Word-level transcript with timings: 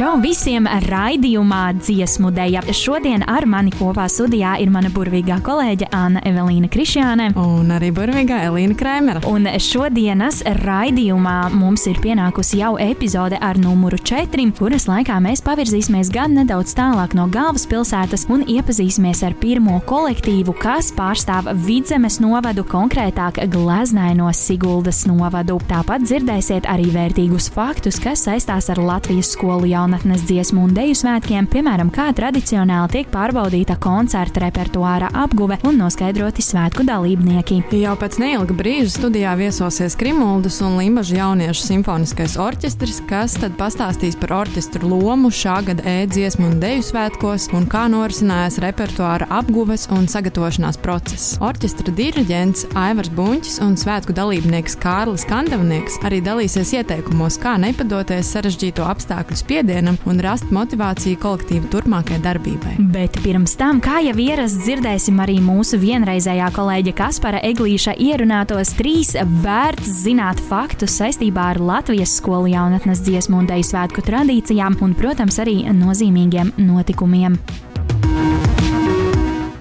Čau 0.00 0.14
visiem 0.16 0.64
raidījumā 0.64 1.74
dziesmu 1.76 2.30
dēļa. 2.32 2.62
Šodien 2.72 3.20
ar 3.28 3.44
mani 3.44 3.68
kopā 3.74 4.06
studijā 4.08 4.54
ir 4.62 4.70
mana 4.72 4.88
burvīgā 4.88 5.36
kolēģe 5.44 5.90
Anna 5.92 6.22
Evelīna 6.24 6.70
Krišjāne. 6.72 7.26
Un 7.36 7.68
arī 7.74 7.90
burvīgā 7.92 8.38
Elīna 8.46 8.72
Krēmera. 8.80 9.20
Un 9.28 9.44
šodienas 9.60 10.38
raidījumā 10.62 11.34
mums 11.52 11.84
ir 11.90 12.00
pienākusi 12.00 12.62
jau 12.62 12.70
epizode 12.80 13.36
ar 13.44 13.60
numuru 13.60 13.98
4, 14.00 14.46
kuras 14.56 14.88
laikā 14.88 15.18
mēs 15.20 15.44
pavirzīsimies 15.44 16.08
gan 16.14 16.32
nedaudz 16.38 16.72
tālāk 16.78 17.12
no 17.18 17.28
galvaspilsētas 17.36 18.24
un 18.32 18.46
iepazīsimies 18.48 19.20
ar 19.28 19.36
pirmo 19.44 19.82
kolektīvu, 19.84 20.56
kas 20.64 20.88
pārstāv 20.96 21.52
Vidzemes 21.68 22.22
novadu, 22.24 22.64
konkrētāk 22.64 23.42
Glaznaino 23.52 24.32
Siguldas 24.32 25.04
novadu. 25.12 25.60
Tāpat 25.68 26.08
dzirdēsiet 26.08 26.72
arī 26.72 26.88
vērtīgus 26.96 27.52
faktus, 27.52 28.00
kas 28.00 28.24
saistās 28.30 28.72
ar 28.72 28.80
Latvijas 28.80 29.36
skolu 29.36 29.68
jaunu 29.68 29.89
jaunatnes 29.90 30.22
dziesmu 30.22 30.62
un 30.68 30.74
deju 30.74 30.94
svētkiem, 30.94 31.48
piemēram, 31.50 31.88
kā 31.90 32.04
tradicionāli 32.14 32.92
tiek 32.92 33.08
pārbaudīta 33.10 33.74
koncerta 33.82 34.44
repertuāra 34.44 35.08
apguve 35.18 35.56
un 35.66 35.80
noskaidroti 35.80 36.44
svētku 36.46 36.84
dalībnieki. 36.86 37.56
Jau 37.80 37.96
pēc 37.98 38.20
neilga 38.22 38.54
brīža 38.54 38.92
studijā 38.94 39.32
viesosies 39.40 39.96
Krimuldas 39.98 40.60
un 40.62 40.76
Limbaģa 40.78 41.16
jauniešu 41.16 41.64
simfoniskais 41.64 42.36
orķestris, 42.38 43.00
kas 43.10 43.34
tad 43.42 43.56
pastāstīs 43.58 44.14
par 44.20 44.36
orķestru 44.44 44.92
lomu 44.92 45.32
šā 45.34 45.56
gada 45.66 45.82
e-dziesmu 45.82 46.52
un 46.52 46.62
deju 46.62 46.86
svētkos 46.92 47.48
un 47.58 47.66
kā 47.66 47.88
norisinājās 47.90 48.60
repertuāra 48.62 49.26
apguves 49.40 49.88
un 49.96 50.06
sagatavošanās 50.12 50.78
process. 50.84 51.34
Orķestra 51.42 51.96
diriģents 51.98 52.68
Aivars 52.78 53.10
Buņķis 53.18 53.58
un 53.66 53.74
svētku 53.80 54.14
dalībnieks 54.14 54.78
Kārlis 54.78 55.26
Kandavnieks 55.26 55.98
arī 56.06 56.22
dalīsies 56.22 56.76
ieteikumos, 56.78 57.40
kā 57.42 57.58
nepadoties 57.58 58.30
sarežģīto 58.36 58.86
apstākļu 58.86 59.42
spiedienam 59.42 59.79
braucienam 59.80 59.96
un 60.04 60.20
rast 60.20 60.50
motivāciju 60.52 61.18
kolektīvu 61.20 61.68
turpmākajai 61.72 62.20
darbībai. 62.22 62.74
Bet 62.92 63.16
pirms 63.24 63.56
tam, 63.56 63.80
kā 63.80 64.00
jau 64.04 64.16
ierasts, 64.16 64.64
dzirdēsim 64.64 65.20
arī 65.20 65.40
mūsu 65.40 65.78
vienreizējā 65.80 66.50
kolēģa 66.52 66.94
Kaspara 66.96 67.40
Eglīša 67.42 67.96
ierunātos 67.98 68.74
trīs 68.76 69.14
vērts 69.16 69.88
zināt 70.04 70.40
faktus 70.40 70.98
saistībā 71.00 71.54
ar 71.54 71.60
Latvijas 71.60 72.16
skolu 72.18 72.50
jaunatnes 72.52 73.02
dziesmu 73.06 73.40
un 73.40 73.48
deju 73.48 73.64
svētku 73.70 74.04
tradīcijām 74.04 74.78
un, 74.82 74.94
protams, 74.94 75.40
arī 75.40 75.64
nozīmīgiem 75.72 76.54
notikumiem. 76.58 77.38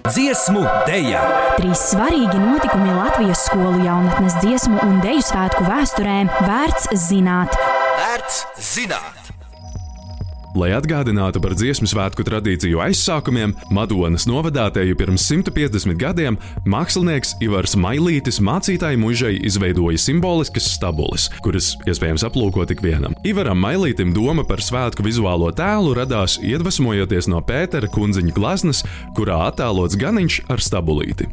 Dziesmu 0.09 0.63
dēļa! 0.87 1.23
Trīs 1.59 1.81
svarīgi 1.91 2.39
notikumi 2.41 2.95
Latvijas 2.95 3.43
skolu 3.45 3.83
jaunatnes 3.85 4.39
dziesmu 4.41 4.81
un 4.87 5.01
deju 5.05 5.21
svētku 5.27 5.67
vēsturē 5.69 6.23
vērts 6.47 6.89
zināt. 7.07 7.59
Vērts 7.99 8.45
zināt! 8.73 9.29
Lai 10.57 10.71
atgādinātu 10.73 11.37
par 11.43 11.53
dziesmu 11.53 11.85
svētku 11.85 12.23
tradīciju 12.25 12.79
aizsākumiem, 12.81 13.51
Madonas 13.69 14.25
novadātēju 14.25 14.97
pirms 14.97 15.27
150 15.29 15.93
gadiem 15.99 16.39
mākslinieks 16.65 17.35
Ivars 17.45 17.75
Mailītis 17.77 18.41
mācītāju 18.41 18.97
mužai 18.97 19.35
izveidoja 19.45 20.01
simboliskas 20.01 20.71
stabules, 20.73 21.27
kuras 21.45 21.75
iespējams 21.85 22.25
aplūkot 22.25 22.73
tik 22.73 22.81
vienam. 22.81 23.13
Ivaram 23.21 23.61
Mailītim 23.61 24.09
doma 24.15 24.41
par 24.47 24.63
svētku 24.65 25.05
vizuālo 25.05 25.51
tēlu 25.53 25.93
radās 25.99 26.39
iedvesmojoties 26.41 27.29
no 27.29 27.43
Pētera 27.45 27.91
kundziņa 27.93 28.33
glaznas, 28.33 28.81
kurā 29.13 29.43
attēlots 29.51 30.01
ganiņš 30.01 30.41
ar 30.49 30.65
stabulīti. 30.65 31.29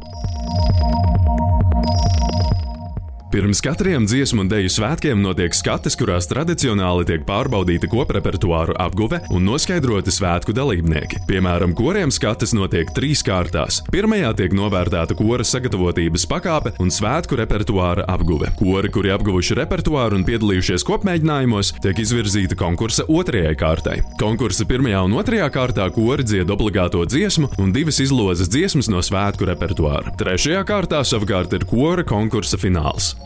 Pirms 3.26 3.59
katriem 3.59 4.04
dziesmu 4.06 4.44
un 4.44 4.48
dēļu 4.48 4.69
svētkiem 4.70 5.19
notiek 5.19 5.54
skates, 5.56 5.97
kurās 5.98 6.28
tradicionāli 6.31 7.03
tiek 7.09 7.25
pārbaudīta 7.26 7.88
koprepertuāru 7.91 8.76
apguve 8.78 9.19
un 9.34 9.42
noskaidroti 9.48 10.14
svētku 10.14 10.54
dalībnieki. 10.54 11.25
Piemēram, 11.26 11.75
koriem 11.75 12.12
skates 12.15 12.54
notiek 12.54 12.92
trīs 12.94 13.25
kārtās. 13.26 13.81
Pirmajā 13.91 14.31
tiek 14.38 14.54
novērtēta 14.54 15.16
kora 15.19 15.42
sagatavotības 15.42 16.26
pakāpe 16.31 16.72
un 16.78 16.94
svētku 16.94 17.41
repertuāra 17.41 18.06
apguve. 18.15 18.53
Kori, 18.60 18.92
kuri 18.94 19.10
apguvuši 19.16 19.59
repertuāru 19.59 20.20
un 20.20 20.26
piedalījušies 20.31 20.86
kopmēģinājumos, 20.86 21.75
tiek 21.82 21.98
izvirzīti 22.06 22.54
konkursa 22.62 23.09
otrajai 23.10 23.56
kārtai. 23.59 23.98
Konkursa 24.22 24.69
pirmajā 24.70 25.03
un 25.10 25.19
otrajā 25.19 25.50
kārtā 25.50 25.91
kori 25.98 26.28
dzied 26.31 26.54
obligāto 26.54 27.03
dziesmu 27.03 27.50
un 27.59 27.75
divas 27.75 27.98
izlozes 28.06 28.54
dziesmas 28.54 28.86
no 28.86 29.03
svētku 29.03 29.50
repertuāra. 29.50 30.15
Trešajā 30.15 30.62
kārtā 30.70 31.03
savukārt 31.03 31.59
ir 31.59 31.66
kora 31.66 32.06
konkursa 32.06 32.62
fināls. 32.62 33.16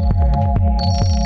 thank 0.00 1.12
you 1.12 1.17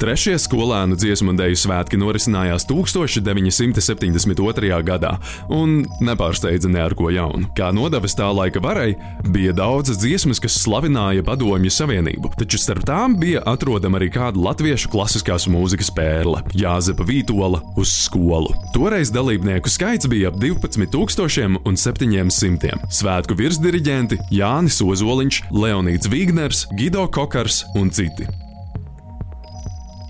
Trešie 0.00 0.38
skolēnu 0.40 0.96
dziesmu 0.96 1.34
dēļu 1.36 1.58
svētki 1.60 1.98
norisinājās 2.00 2.64
1972. 2.70 4.78
gadā, 4.80 5.10
un 5.52 5.84
nepārsteidza 6.00 6.70
ne 6.72 6.80
ar 6.80 6.96
ko 6.96 7.12
jaunu. 7.12 7.44
Kā 7.52 7.68
nodevas 7.76 8.16
tā 8.16 8.32
laika 8.32 8.56
varai, 8.64 8.96
bija 9.28 9.52
daudzas 9.58 10.00
dziesmas, 10.00 10.40
kas 10.40 10.56
slavināja 10.62 11.20
Padomju 11.28 11.68
Savienību, 11.76 12.32
taču 12.40 12.56
starp 12.62 12.88
tām 12.88 13.18
bija 13.20 13.44
atrodama 13.52 14.00
arī 14.00 14.08
kāda 14.16 14.40
latviešu 14.40 14.88
klasiskās 14.88 15.44
mūzikas 15.52 15.92
pērle- 15.92 16.40
Jāzepa 16.64 17.04
Vītola 17.04 17.60
uz 17.76 17.92
skolu. 18.08 18.56
Toreiz 18.72 19.12
dalībnieku 19.12 19.68
skaits 19.68 20.08
bija 20.08 20.32
ap 20.32 20.40
12,700. 20.40 22.88
Svētku 22.88 23.36
virsdiriģenti 23.36 24.16
Jānis 24.32 24.80
Ozoliņš, 24.80 25.52
Leonīds 25.52 26.08
Vīgners, 26.08 26.72
Gido 26.72 27.04
Kokars 27.06 27.68
un 27.76 27.90
citi. 27.90 28.49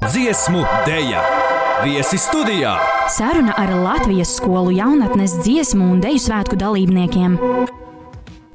Dziesmu 0.01 0.63
dēļa! 0.87 1.19
Viesi 1.85 2.17
studijā! 2.17 2.71
Saruna 3.13 3.53
ar 3.61 3.69
Latvijas 3.83 4.31
skolu 4.39 4.73
jaunatnes 4.73 5.35
dziesmu 5.43 5.91
un 5.93 6.01
deju 6.01 6.23
svētku 6.25 6.57
dalībniekiem. 6.57 7.37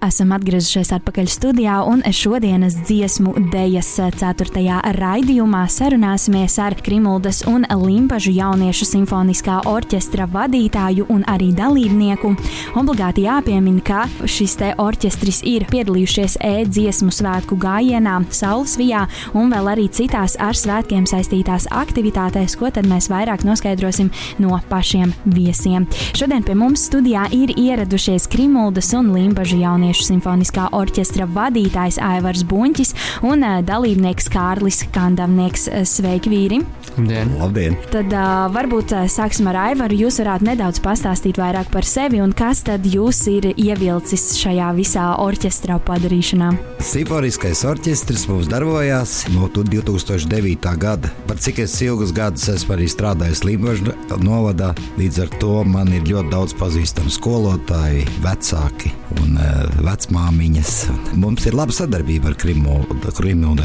Esam 0.06 0.36
atgriezušies 0.36 0.92
atpakaļ 1.00 1.30
studijā, 1.32 1.76
un 1.90 2.04
šodienas 2.14 2.76
dziesmu 2.86 3.32
dēļas 3.50 3.88
4. 4.20 4.66
raidījumā 4.94 5.64
sarunāsimies 5.72 6.60
ar 6.62 6.76
Krimuldas 6.86 7.40
un 7.50 7.64
Limpažu 7.66 8.30
jauniešu 8.36 8.86
simfoniskā 8.86 9.64
orķestra 9.66 10.28
vadītāju 10.30 11.08
un 11.10 11.24
arī 11.32 11.48
dalībnieku. 11.58 12.36
Obligāti 12.78 13.24
jāpiemina, 13.26 13.82
ka 13.88 14.04
šis 14.30 14.54
te 14.60 14.70
orķestris 14.84 15.42
ir 15.50 15.66
piedalījušies 15.72 16.38
e-dziesmu 16.52 17.10
svētku 17.10 17.58
gājienā, 17.66 18.20
Saules-Vijā 18.30 19.08
un 19.34 19.50
vēl 19.56 19.72
arī 19.74 19.88
citās 19.90 20.38
ar 20.38 20.54
svētkiem 20.54 21.10
saistītās 21.10 21.66
aktivitātēs, 21.74 22.60
ko 22.62 22.70
tad 22.70 22.86
mēs 22.92 23.10
vairāk 23.10 23.48
noskaidrosim 23.48 24.14
no 24.44 24.62
pašiem 24.70 25.18
viesiem. 25.34 25.90
Šodien 26.14 26.46
pie 26.46 26.60
mums 26.62 26.86
studijā 26.92 27.26
ir 27.34 27.58
ieradušies 27.58 28.30
Krimuldas 28.30 28.94
un 28.94 29.10
Limpažu 29.18 29.64
jauniešu 29.64 29.95
Latviešu 29.96 30.12
simfoniskā 30.12 30.66
orķestra 30.76 31.24
vadītājs 31.32 32.02
Aivars 32.04 32.42
Buņķis 32.50 32.90
un 33.24 33.46
dalībnieks 33.64 34.26
Kārlis 34.28 34.82
Kandavnieks. 34.92 35.70
Sveiki, 35.88 36.28
vīri! 36.34 36.58
Labdien! 36.98 37.32
Labdien. 37.40 37.78
Tad 37.94 38.12
varbūt 38.52 38.92
sāksim 39.12 39.48
ar 39.48 39.60
Aivaru. 39.70 39.96
Jūs 40.04 40.20
varētu 40.20 40.50
nedaudz 40.50 40.82
pastāstīt 40.84 41.40
vairāk 41.40 41.72
par 41.72 41.88
sevi 41.88 42.20
un 42.24 42.34
kas 42.36 42.66
tad 42.68 42.84
jūs 42.84 43.22
ir 43.32 43.48
ievilcis 43.54 44.34
šajā 44.42 44.74
visā 44.76 45.06
orķestra 45.24 45.78
padarīšanā. 45.88 46.52
Simfoniskais 46.84 47.64
orķestris 47.68 48.28
mums 48.28 48.52
darbojās 48.52 49.16
no 49.32 49.48
2009. 49.48 50.76
gada. 50.82 51.14
Par 51.30 51.40
cik 51.40 51.64
es 51.64 51.78
ilgus 51.88 52.12
gadus 52.16 52.50
esmu 52.52 52.76
arī 52.76 52.90
strādājis 52.92 53.46
Limbaģa 53.48 54.20
novadā, 54.20 54.74
līdz 55.00 55.24
ar 55.24 55.34
to 55.40 55.56
man 55.72 55.96
ir 55.96 56.04
ļoti 56.12 56.36
daudz 56.36 56.60
pazīstamu 56.60 57.16
skolotāju, 57.16 58.04
vecāki 58.28 58.92
un 59.22 59.40
uh, 59.40 59.85
vecmāmiņas. 59.86 60.74
Mums 61.22 61.46
ir 61.48 61.56
laba 61.58 61.74
sadarbība 61.76 62.32
ar 62.32 62.38
Krimuldu, 62.42 62.98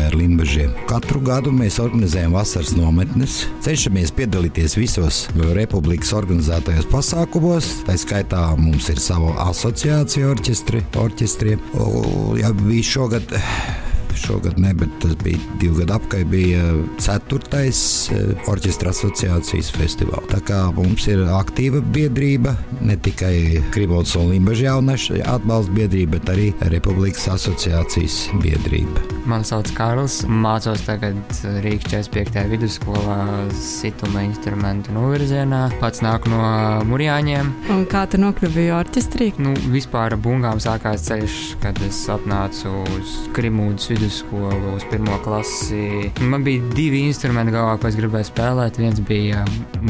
ar 0.06 0.16
Limbaģiem. 0.16 0.74
Katru 0.90 1.22
gadu 1.24 1.52
mēs 1.54 1.80
organizējam 1.82 2.36
vasaras 2.36 2.74
nometnes, 2.76 3.42
cenšamies 3.64 4.14
piedalīties 4.16 4.76
visos 4.78 5.22
republikas 5.56 6.14
organizētajos 6.16 6.88
pasākumos. 6.92 7.70
Tā 7.88 7.98
skaitā 8.00 8.46
mums 8.60 8.90
ir 8.92 9.02
sava 9.02 9.34
asociācija 9.48 10.30
orķestri, 10.34 10.84
orķestriem. 11.00 11.62
O, 11.74 12.34
ja 12.38 12.52
bija 12.56 12.90
šogad 12.94 13.38
šogad 14.20 14.58
ne, 14.60 14.74
bet 14.76 14.92
tas 15.02 15.16
bija 15.24 15.38
divu 15.60 15.80
gadu 15.80 15.96
apkai, 15.96 16.24
bija 16.28 16.64
ceturtais 17.00 17.80
eh, 18.14 18.34
orķestra 18.50 18.94
asociācijas 18.94 19.72
festivāls. 19.76 20.28
Tā 20.30 20.42
kā 20.46 20.60
mums 20.76 21.06
ir 21.10 21.24
aktīva 21.36 21.82
biedrība, 21.94 22.54
ne 22.80 22.96
tikai 23.00 23.62
Kribols 23.74 24.14
un 24.20 24.30
Limbaģa 24.34 24.68
jauniešu 24.70 25.20
atbalsta 25.24 25.74
biedrība, 25.76 26.18
bet 26.18 26.34
arī 26.34 26.50
Republikas 26.72 27.28
asociācijas 27.34 28.22
biedrība. 28.42 29.02
Mani 29.30 29.46
sauc 29.46 29.68
Kārls, 29.76 30.22
mācos 30.26 30.82
tagad 30.86 31.18
Rīgas 31.64 31.90
45. 31.92 32.46
vidusskolā 32.50 33.18
situma 33.54 34.24
instrumentu 34.26 34.94
novirzienā. 34.96 35.66
Pats 35.80 36.02
nāku 36.04 36.32
no 36.32 36.40
Mūrjāņiem. 36.88 37.52
Un 37.74 37.84
kā 37.90 38.06
tu 38.10 38.20
nokļuvi 38.20 38.68
orķestrī? 38.74 39.30
Nu, 39.42 39.54
vispār 39.72 40.16
bungām 40.20 40.60
sākās 40.62 41.04
ceļš, 41.08 41.38
kad 41.62 41.78
es 41.86 42.00
atnācu 42.12 42.72
uz 42.96 43.14
Krimūdas 43.36 43.92
vidusskolu, 44.10 44.74
uz 44.76 44.82
pirmo 44.90 45.18
klasi. 45.24 46.10
Man 46.20 46.44
bija 46.44 46.62
divi 46.74 47.00
instrumenti 47.06 47.52
galvā, 47.54 47.76
ko 47.80 47.88
es 47.88 47.96
gribēju 47.98 48.26
spēlēt. 48.26 48.78
Viens 48.80 49.00
bija 49.06 49.44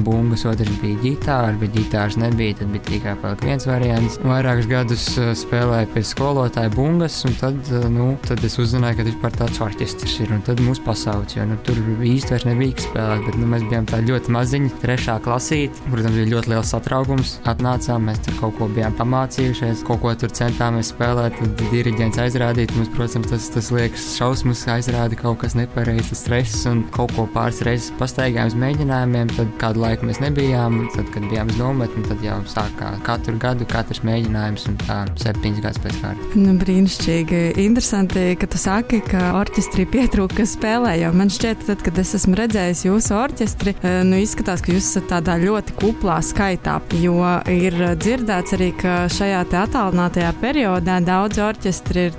bungas, 0.04 0.44
otrs 0.48 0.80
bija 0.82 0.98
ģitāra, 1.00 1.54
bet 1.60 1.72
ģitāras 1.74 2.18
nebija. 2.20 2.58
Tad 2.60 2.72
bija 2.74 2.84
tikai 2.88 3.14
viens 3.40 3.66
variants. 3.66 4.18
Vairākus 4.24 4.68
gadus 4.68 5.06
uh, 5.18 5.30
spēlēju 5.36 5.92
pie 5.94 6.02
skolotāja 6.04 6.72
bungas, 6.74 7.16
un 7.24 7.36
tad, 7.40 7.56
uh, 7.72 7.86
nu, 7.88 8.10
tad 8.26 8.44
es 8.44 8.58
uzzināju, 8.60 8.98
ka 9.00 9.08
vispār 9.08 9.36
tāds 9.38 9.62
orķestris 9.64 10.18
ir. 10.24 10.34
Un 10.36 10.44
tad 10.44 10.60
mūs 10.64 10.82
pasauc, 10.84 11.32
jo 11.36 11.46
nu, 11.48 11.56
tur 11.64 11.80
īsti 11.80 12.36
vairs 12.36 12.48
nebija 12.50 12.84
spēlēt. 12.84 13.24
Bet 13.30 13.40
nu, 13.40 13.48
mēs 13.54 13.66
bijām 13.70 13.88
tā 13.88 14.02
ļoti 14.04 14.36
maziņi, 14.36 14.74
trešā 14.84 15.16
klasīte. 15.24 15.86
Protams, 15.88 16.18
bija 16.20 16.32
ļoti 16.34 16.54
liels 16.54 16.74
satraukums. 16.74 17.34
Atnācām, 17.48 18.10
mēs 18.10 18.20
tur 18.26 18.36
kaut 18.42 18.58
ko 18.60 18.68
bijām 18.68 18.96
pamācījušies, 19.00 19.86
kaut 19.88 20.04
ko 20.04 20.14
tur 20.20 20.36
centāmies 20.36 20.92
spēlēt. 20.92 21.40
Tad 21.40 21.66
diriģents 21.72 22.20
aizrādīja, 22.26 22.76
mums, 22.76 22.92
protams, 22.96 23.30
tas, 23.32 23.48
tas 23.54 23.72
liekas 23.74 23.99
šausmas, 24.16 24.62
aizrāda 24.70 25.16
kaut 25.18 25.40
kas 25.42 25.54
nepareizs, 25.58 26.12
stress 26.18 26.66
un 26.68 26.82
kaut 26.94 27.12
ko 27.16 27.26
pāris 27.34 27.60
reizes 27.66 27.90
pastaigājām 28.00 28.50
uz 28.50 28.56
mēģinājumiem. 28.60 29.32
Tad 29.36 29.52
kādu 29.60 29.82
laiku 29.84 30.08
mēs 30.08 30.20
nebijām, 30.22 30.80
tad, 30.94 31.08
kad 31.14 31.26
bijām 31.30 31.50
uz 31.52 31.58
nometni, 31.60 32.04
tad 32.08 32.24
jau 32.24 32.38
sākā 32.50 32.92
katru 33.06 33.36
gadu, 33.40 33.66
katrs 33.70 34.02
mēģinājums 34.06 34.66
un 34.70 34.78
tā 34.84 34.98
septiņas 35.20 35.64
gadus 35.66 35.82
pēc 35.84 35.98
kārtas. 36.02 36.36
Nu, 36.40 36.54
brīnišķīgi. 36.60 37.42
Interesanti, 37.64 38.24
ka 38.40 38.50
tu 38.50 38.60
saki, 38.60 39.02
ka 39.10 39.32
orķestrī 39.40 39.86
pietrūka 39.90 40.46
spēlē. 40.48 40.96
Jo 41.00 41.12
man 41.16 41.32
šķiet, 41.32 41.66
tad, 41.68 41.84
kad 41.86 42.00
es 42.02 42.14
esmu 42.18 42.38
redzējis 42.40 42.84
jūsu 42.88 43.16
orķestri, 43.18 43.76
eh, 43.80 44.00
nu, 44.06 44.20
izskatās, 44.22 44.64
ka 44.64 44.74
jūs 44.74 44.92
esat 44.92 45.10
tādā 45.14 45.38
ļoti 45.42 45.76
kuplā 45.80 46.20
skaitā. 46.24 46.80
Jo 47.00 47.18
ir 47.50 47.76
dzirdēts 48.00 48.56
arī, 48.56 48.72
ka 48.80 48.96
šajā 49.12 49.44
attālinātajā 49.50 50.30
periodā 50.40 50.98
daudz 51.04 51.40
orķestri 51.42 52.08
ir 52.10 52.18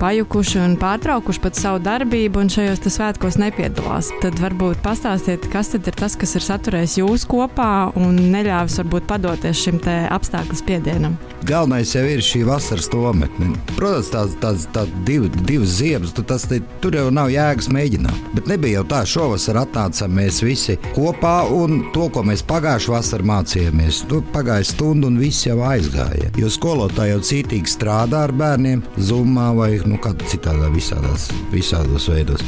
pajukuši 0.00 0.60
un 0.60 0.76
pārtraukuši 0.86 1.42
pat 1.42 1.58
savu 1.58 1.80
darbību, 1.82 2.44
un 2.44 2.52
šajos 2.52 2.84
svētkos 2.86 3.40
nepiedalās. 3.42 4.12
Tad 4.22 4.38
varbūt 4.42 4.82
pastāstiet, 4.84 5.48
kas 5.50 5.72
tad 5.74 5.88
ir 5.90 5.96
tas, 5.98 6.14
kas 6.18 6.36
ir 6.38 6.44
saturējis 6.46 6.98
jūs 7.00 7.26
kopā 7.28 7.90
un 7.98 8.18
neļāvis 8.32 8.78
varbūt 8.82 9.08
padoties 9.10 9.64
šim 9.66 9.80
apstākļu 9.86 10.58
spiedienam. 10.58 11.16
Galvenais 11.46 11.92
jau 11.94 12.02
ir 12.08 12.22
šī 12.24 12.40
vasaras 12.46 12.88
nometne. 12.90 13.52
Protams, 13.76 14.08
tās, 14.10 14.32
tās, 14.42 14.64
tās 14.74 14.90
div, 15.06 15.28
divas 15.46 15.76
ziemas, 15.78 16.14
tu 16.16 16.24
tas, 16.26 16.46
te, 16.48 16.58
tur 16.82 16.96
jau 16.96 17.06
nav 17.14 17.30
jēgas 17.30 17.68
mēģināt. 17.70 18.30
Bet 18.34 18.48
nebija 18.50 18.80
jau 18.80 18.86
tā, 18.90 19.02
šovasar 19.06 19.60
atnācām 19.60 20.16
mēs 20.16 20.40
visi 20.42 20.78
kopā, 20.96 21.36
un 21.54 21.84
to, 21.94 22.08
ko 22.14 22.24
mēs 22.26 22.42
pagājušā 22.48 22.94
vasarā 22.96 23.28
mācījāmies, 23.30 24.02
tur 24.10 24.24
pagāja 24.34 24.66
stunda, 24.66 25.10
un 25.10 25.20
viss 25.22 25.46
jau 25.46 25.60
aizgāja. 25.68 26.32
Jo 26.40 26.50
skolotāji 26.50 27.14
jau 27.14 27.22
cītīgi 27.30 27.74
strādā 27.76 28.24
ar 28.26 28.34
bērniem, 28.34 28.82
zumā 28.98 29.52
vai 29.54 29.70
nu, 29.86 30.00
kādā 30.02 30.26
citādā 30.32 30.72
visādās, 30.76 31.30
visādos 31.52 32.08
veidos. 32.12 32.44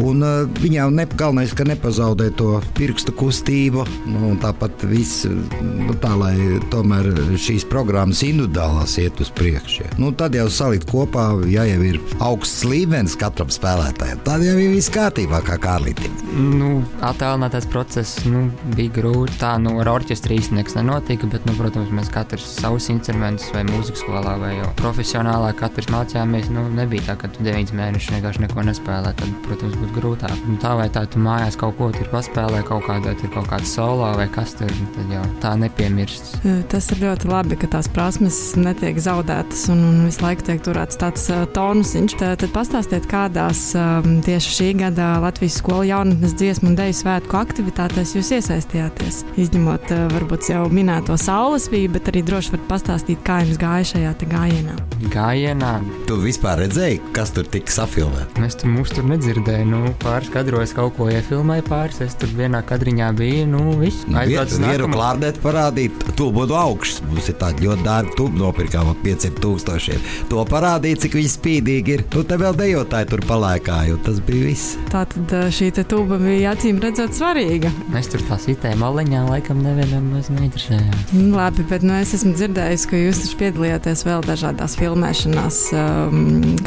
Un, 0.00 0.24
uh, 0.24 0.46
viņām 0.62 0.94
ne, 0.96 1.06
galvenais, 1.18 1.52
ka 1.56 1.66
nepazaudē 1.68 2.30
to 2.38 2.56
pirkstu 2.78 3.12
kustību. 3.16 3.84
Nu, 4.08 4.32
tāpat 4.40 4.86
viss, 4.88 5.26
nu, 5.28 5.92
tā, 6.00 6.14
lai 6.16 6.34
tomēr 6.72 7.10
šīs 7.36 7.66
programmas 7.68 8.22
individuālās 8.24 8.96
iet 9.02 9.20
uz 9.20 9.32
priekšu. 9.36 9.90
Nu, 10.00 10.12
tad 10.16 10.36
jau 10.38 10.48
salikt 10.52 10.88
kopā, 10.90 11.26
ja 11.52 11.66
jau 11.68 11.82
ir 11.84 12.00
augsts 12.24 12.64
līmenis 12.64 13.18
katram 13.20 13.52
spēlētājam, 13.52 14.22
tad 14.24 14.44
jau 14.46 14.56
ir 14.56 14.72
viss 14.72 14.92
kārtībā, 14.92 15.42
kā 15.44 15.58
Kārlītam. 15.62 16.16
Nu, 16.32 16.70
attēlinātais 17.04 17.68
process 17.70 18.24
nu, 18.24 18.46
bija 18.72 18.96
grūti. 18.96 19.36
Tā 19.42 19.54
nu, 19.62 19.76
ar 19.82 19.90
orķestri 19.92 20.38
īstenībā 20.40 20.62
nekas 20.62 20.76
nenotika, 20.78 21.28
bet, 21.32 21.44
nu, 21.48 21.54
protams, 21.58 21.90
mēs 21.94 22.10
katrs 22.12 22.46
savus 22.60 22.88
instrumentus 22.92 23.50
vai 23.54 23.64
mūzikas 23.68 24.04
skolā 24.04 24.36
vai 24.40 24.52
profesionālā 24.78 25.52
katrs 25.58 25.90
mācījāmies. 25.92 26.50
Nu, 26.54 26.66
nebija 26.72 27.10
tā, 27.10 27.18
ka 27.20 27.30
tu 27.32 27.44
9 27.46 27.74
mēnešus 27.76 28.14
vienkārši 28.16 28.44
neko 28.46 28.66
nespēlē. 28.68 29.14
Tad, 29.18 29.32
protams, 29.46 29.78
būtu 29.82 29.96
grūtāk. 29.98 30.34
Un 30.48 30.58
tā 30.62 30.72
vai 30.78 30.88
tā, 30.92 31.04
tu 31.10 31.20
mājās 31.22 31.58
kaut 31.60 31.76
ko 31.78 31.90
tur 31.94 32.08
paspēlē, 32.12 32.62
kaut 32.66 32.86
kādā 32.86 33.14
tur 33.18 33.32
kaut 33.34 33.50
kāda 33.50 33.68
solo 33.68 34.08
vai 34.16 34.28
kas 34.32 34.54
tur, 34.58 34.72
tad 34.96 35.12
jau 35.12 35.22
tā 35.42 35.52
nepiemirst. 35.60 36.34
Tas 36.72 36.88
ir 36.94 37.02
ļoti 37.02 37.30
labi, 37.30 37.58
ka 37.60 37.70
tās 37.74 37.90
prasmes 37.92 38.38
netiek 38.58 38.98
zaudētas 39.02 39.66
un, 39.72 39.82
un 39.88 40.00
visu 40.08 40.24
laiku 40.24 40.46
tiek 40.48 40.62
turēts 40.64 41.00
tāds 41.00 41.28
uh, 41.32 41.44
tonusiņš. 41.56 42.16
Tad, 42.22 42.38
tad 42.42 42.54
pastāstiet, 42.54 43.08
kādās 43.10 43.64
um, 43.78 44.20
tieši 44.24 44.56
šī 44.56 44.70
gada 44.82 45.14
Latvijas 45.22 45.58
skolu 45.60 45.88
jaunatnes 45.90 46.36
dziesmu 46.38 46.72
un 46.72 46.78
deju 46.78 46.96
svētku 47.02 47.38
aktivitātēs 47.40 48.14
jūs 48.16 48.32
iesaistījāties. 48.38 49.22
Izņemot 49.42 49.94
uh, 49.94 50.04
varbūt 50.14 50.50
jau 50.52 50.64
minēto 50.72 51.16
saules 51.20 51.68
vību, 51.72 51.96
bet 51.98 52.12
arī 52.12 52.24
droši 52.26 52.56
varat 52.56 52.68
pastāstīt, 52.70 53.22
kā 53.26 53.42
jums 53.44 53.60
gāja 53.60 53.90
šajā 53.94 54.14
gājienā. 54.32 54.76
Gājienā. 55.12 55.72
Tu 56.08 56.16
vispār 56.22 56.62
redzēji, 56.62 57.00
kas 57.16 57.32
tur 57.34 57.48
tika 57.50 57.72
safilmēts? 57.72 58.38
Mēs 58.42 58.58
tur 58.60 58.72
mūs 58.72 58.92
tur 58.94 59.06
nedzirdējām. 59.10 59.71
Nu, 59.72 59.88
pāris 60.02 60.28
kadros 60.32 60.74
kaut 60.76 60.96
ko 60.98 61.06
iefilmēju, 61.08 61.64
pāris 61.64 62.02
es 62.04 62.16
tur 62.20 62.32
vienā 62.36 62.60
kadriņā 62.68 63.08
biju. 63.16 63.44
Nu, 63.48 63.62
viss 63.80 64.04
aizbraucis 64.04 64.58
uz 64.58 64.64
Vieru 64.66 64.88
klārdēt 64.92 65.38
parādīt, 65.40 66.02
to 66.18 66.28
būtu 66.34 66.56
augsts. 66.58 67.00
Mums 67.06 67.30
ir 67.32 67.38
tāda 67.40 67.64
ļoti 67.64 67.86
dārga 67.86 68.16
tuba 68.18 68.40
nopirkām 68.42 68.90
ap 68.92 69.00
500 69.06 69.40
tūkstošiem. 69.40 70.02
To 70.28 70.44
parādīt, 70.48 71.00
cik 71.04 71.16
viņi 71.16 71.30
spīdīgi 71.32 71.94
ir. 71.96 72.04
Nu, 72.12 72.24
te 72.28 72.36
vēl 72.42 72.58
dejotāji 72.58 73.08
tur 73.14 73.24
palēkāja, 73.30 73.96
un 73.96 74.02
tas 74.04 74.20
bija 74.26 74.50
viss. 74.50 74.74
Tā 74.92 75.06
tad 75.14 75.32
šī 75.56 75.70
tuba 75.88 76.20
bija 76.20 76.52
acīm 76.52 76.82
redzot 76.82 77.16
svarīga. 77.16 77.72
Mēs 77.94 78.12
tur 78.12 78.26
tā 78.28 78.36
sitējām 78.42 78.84
maliņā, 78.84 79.24
laikam 79.30 79.64
nevienam 79.64 80.10
neinteresējām. 80.12 80.92
Mm, 81.14 81.32
labi, 81.38 81.64
bet 81.72 81.86
nu, 81.86 81.96
es 82.02 82.12
esmu 82.18 82.34
dzirdējis, 82.36 82.86
ka 82.90 83.00
jūs 83.00 83.24
taču 83.24 83.40
piedalījāties 83.40 84.04
vēl 84.08 84.28
dažādās 84.28 84.76
filmēšanās. 84.80 85.64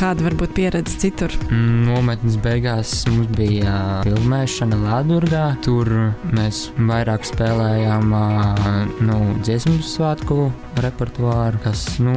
Kāda 0.01 0.29
varbūt 0.31 0.57
pieredze 0.57 0.97
citur? 1.05 1.37
Mm, 1.51 1.85
nometnes 1.91 2.41
beigās 2.41 2.94
mums 3.09 3.31
bija 3.35 3.75
filmēšana 4.05 4.77
Latvijā. 4.83 5.45
Tur 5.65 5.89
mēs 6.35 6.69
vairāk 6.77 7.25
spēlējām 7.27 8.13
nu, 9.05 9.17
dziesmu 9.43 9.79
svētku 9.85 10.49
repertuāru, 10.83 11.59
kas 11.63 11.85
nu, 12.03 12.13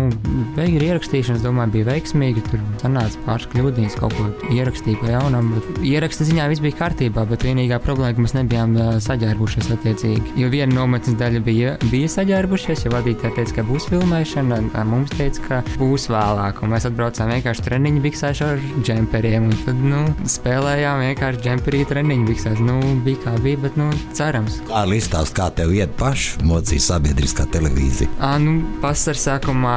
beigas 0.57 0.87
ierakstīšanas, 0.89 1.43
domāju, 1.45 1.75
bija 1.77 1.89
veiksmīga. 1.93 2.43
Tur 2.49 2.63
sanāca 2.83 3.23
pāris 3.27 3.49
kļūdīņas, 3.53 3.99
kaut 4.01 4.17
ko 4.19 4.55
ierakstīja 4.55 5.03
pa 5.03 5.13
jaunam. 5.15 5.51
Ieraksta 5.87 6.27
ziņā 6.29 6.49
viss 6.53 6.65
bija 6.65 6.79
kārtībā, 6.81 7.27
bet 7.31 7.47
vienīgā 7.47 7.81
problēma, 7.85 8.17
ka 8.17 8.25
mēs 8.25 8.37
nebijām 8.39 8.75
saģērbušies 9.05 9.71
attiecīgi. 9.77 10.35
Jo 10.41 10.51
viena 10.53 10.73
nometnes 10.75 11.19
daļa 11.21 11.43
bija, 11.47 11.77
bija 11.93 12.11
saģērbušies, 12.17 12.87
jo 12.87 12.95
vadītāji 12.95 13.37
teica, 13.39 13.59
ka 13.59 13.67
būs 13.69 13.89
filmēšana, 13.93 14.63
mums 14.89 15.15
teica, 15.15 15.45
ka 15.49 15.63
būs 15.81 16.09
vēlāk. 16.13 16.63
Un 16.63 16.75
mēs 16.75 16.89
atbraucām 16.89 17.33
vienkārši 17.37 17.67
treniņu 17.69 18.05
biksēšu 18.07 18.49
ar 18.49 18.67
džemperiem. 18.83 19.49
Un 19.49 19.63
tad 19.67 19.83
nu, 19.83 20.03
spēlējām 20.29 20.68
vienkārši 20.77 21.43
džemperī 21.45 21.85
treniņu 21.89 22.29
biksēs. 22.29 22.63
Nu, 22.65 22.77
bija 23.05 23.23
kā 23.25 23.35
bija, 23.45 23.61
bet 23.65 23.79
nu, 23.81 23.89
cerams. 24.17 24.61
Kā 24.69 24.85
listās, 24.89 25.33
kā 25.35 25.49
tev 25.55 25.73
iet 25.77 25.95
paši 26.01 26.45
mocīja 26.49 26.85
sabiedriskā 26.91 27.49
televīzija? 27.55 28.11
À, 28.21 28.37
nu, 28.43 28.59
Pastāvā 28.83 29.19
sākumā 29.19 29.77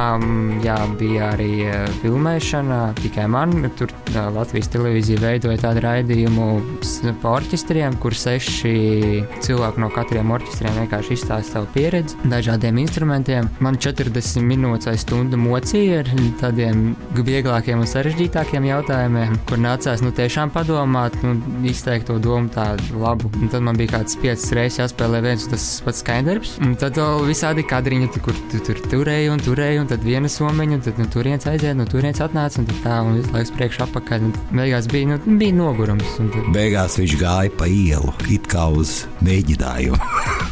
jā, 0.64 0.76
bija 1.00 1.32
arī 1.34 1.52
filmēšana 2.02 2.80
tikai 3.00 3.28
man. 3.30 3.54
Tur 3.78 3.92
Latvijas 4.12 4.70
televīzija 4.72 5.22
veidoja 5.22 5.60
tādu 5.62 5.84
raidījumu 5.86 6.48
par 7.22 7.40
orķestriem, 7.40 7.96
kur 8.02 8.16
seši 8.16 8.72
cilvēki 9.44 9.82
no 9.82 9.88
katriem 9.94 10.30
orķestriem 10.34 10.82
vienkārši 10.82 11.16
izstāsta 11.16 11.58
savu 11.58 11.70
pieredzi 11.74 12.18
dažādiem 12.28 12.80
instrumentiem. 12.82 13.48
Man 13.64 13.78
40 13.80 14.44
minūtes 14.46 14.90
vai 14.90 14.96
stunda 15.00 15.38
mocīja 15.40 16.02
ar 16.02 16.10
tādiem 16.42 16.92
vieglākiem 17.16 17.82
un 17.82 17.88
sarežģītākiem 17.88 18.68
jautājumiem, 18.68 19.38
kur 19.48 19.60
nācās 19.62 20.02
nu, 20.04 20.12
tiešām 20.16 20.52
padomāt, 20.54 20.81
nu, 20.86 21.34
izteikt 21.68 22.08
to 22.10 22.18
domu 22.22 22.50
tādu 22.52 23.00
labu. 23.00 23.30
Un 23.40 23.50
tad 23.52 23.64
man 23.66 23.78
bija 23.78 23.98
kāds 23.98 24.16
piecas 24.20 24.48
reizes 24.56 24.80
jāspēlē 24.80 25.22
viens 25.24 25.46
un 25.46 25.54
tas 25.54 25.66
pats 25.84 26.02
skaidrs. 26.04 26.54
Un 26.64 26.76
tad 26.80 26.98
vēl 27.00 27.26
visādi 27.28 27.66
kadriņi, 27.68 28.10
kur 28.24 28.36
tu 28.52 28.62
tur 28.66 28.80
turēji 28.92 29.32
un 29.32 29.42
turēji, 29.42 29.82
un 29.82 29.90
tad 29.90 30.06
viena 30.06 30.30
somiņa, 30.32 30.78
un 30.78 30.86
tad 30.86 31.02
nu, 31.02 31.08
turienes 31.12 31.48
aiziet, 31.50 31.76
no 31.78 31.88
turienes 31.88 32.22
atnāca, 32.24 32.62
un 32.62 32.70
tā, 32.84 33.02
un 33.06 33.20
visu 33.20 33.34
laiku 33.36 33.58
priekšā 33.58 33.88
apakaļ. 33.88 34.30
Beigās 34.52 34.90
bija, 34.92 35.12
nu, 35.14 35.38
bija 35.40 35.58
nogurums. 35.58 36.16
Tad... 36.18 36.40
Beigās 36.56 36.98
viņš 37.00 37.18
gāja 37.22 37.54
pa 37.58 37.70
ielu, 37.70 38.16
it 38.32 38.50
kā 38.52 38.68
uz 38.72 39.02
mēģinājumu. 39.24 40.50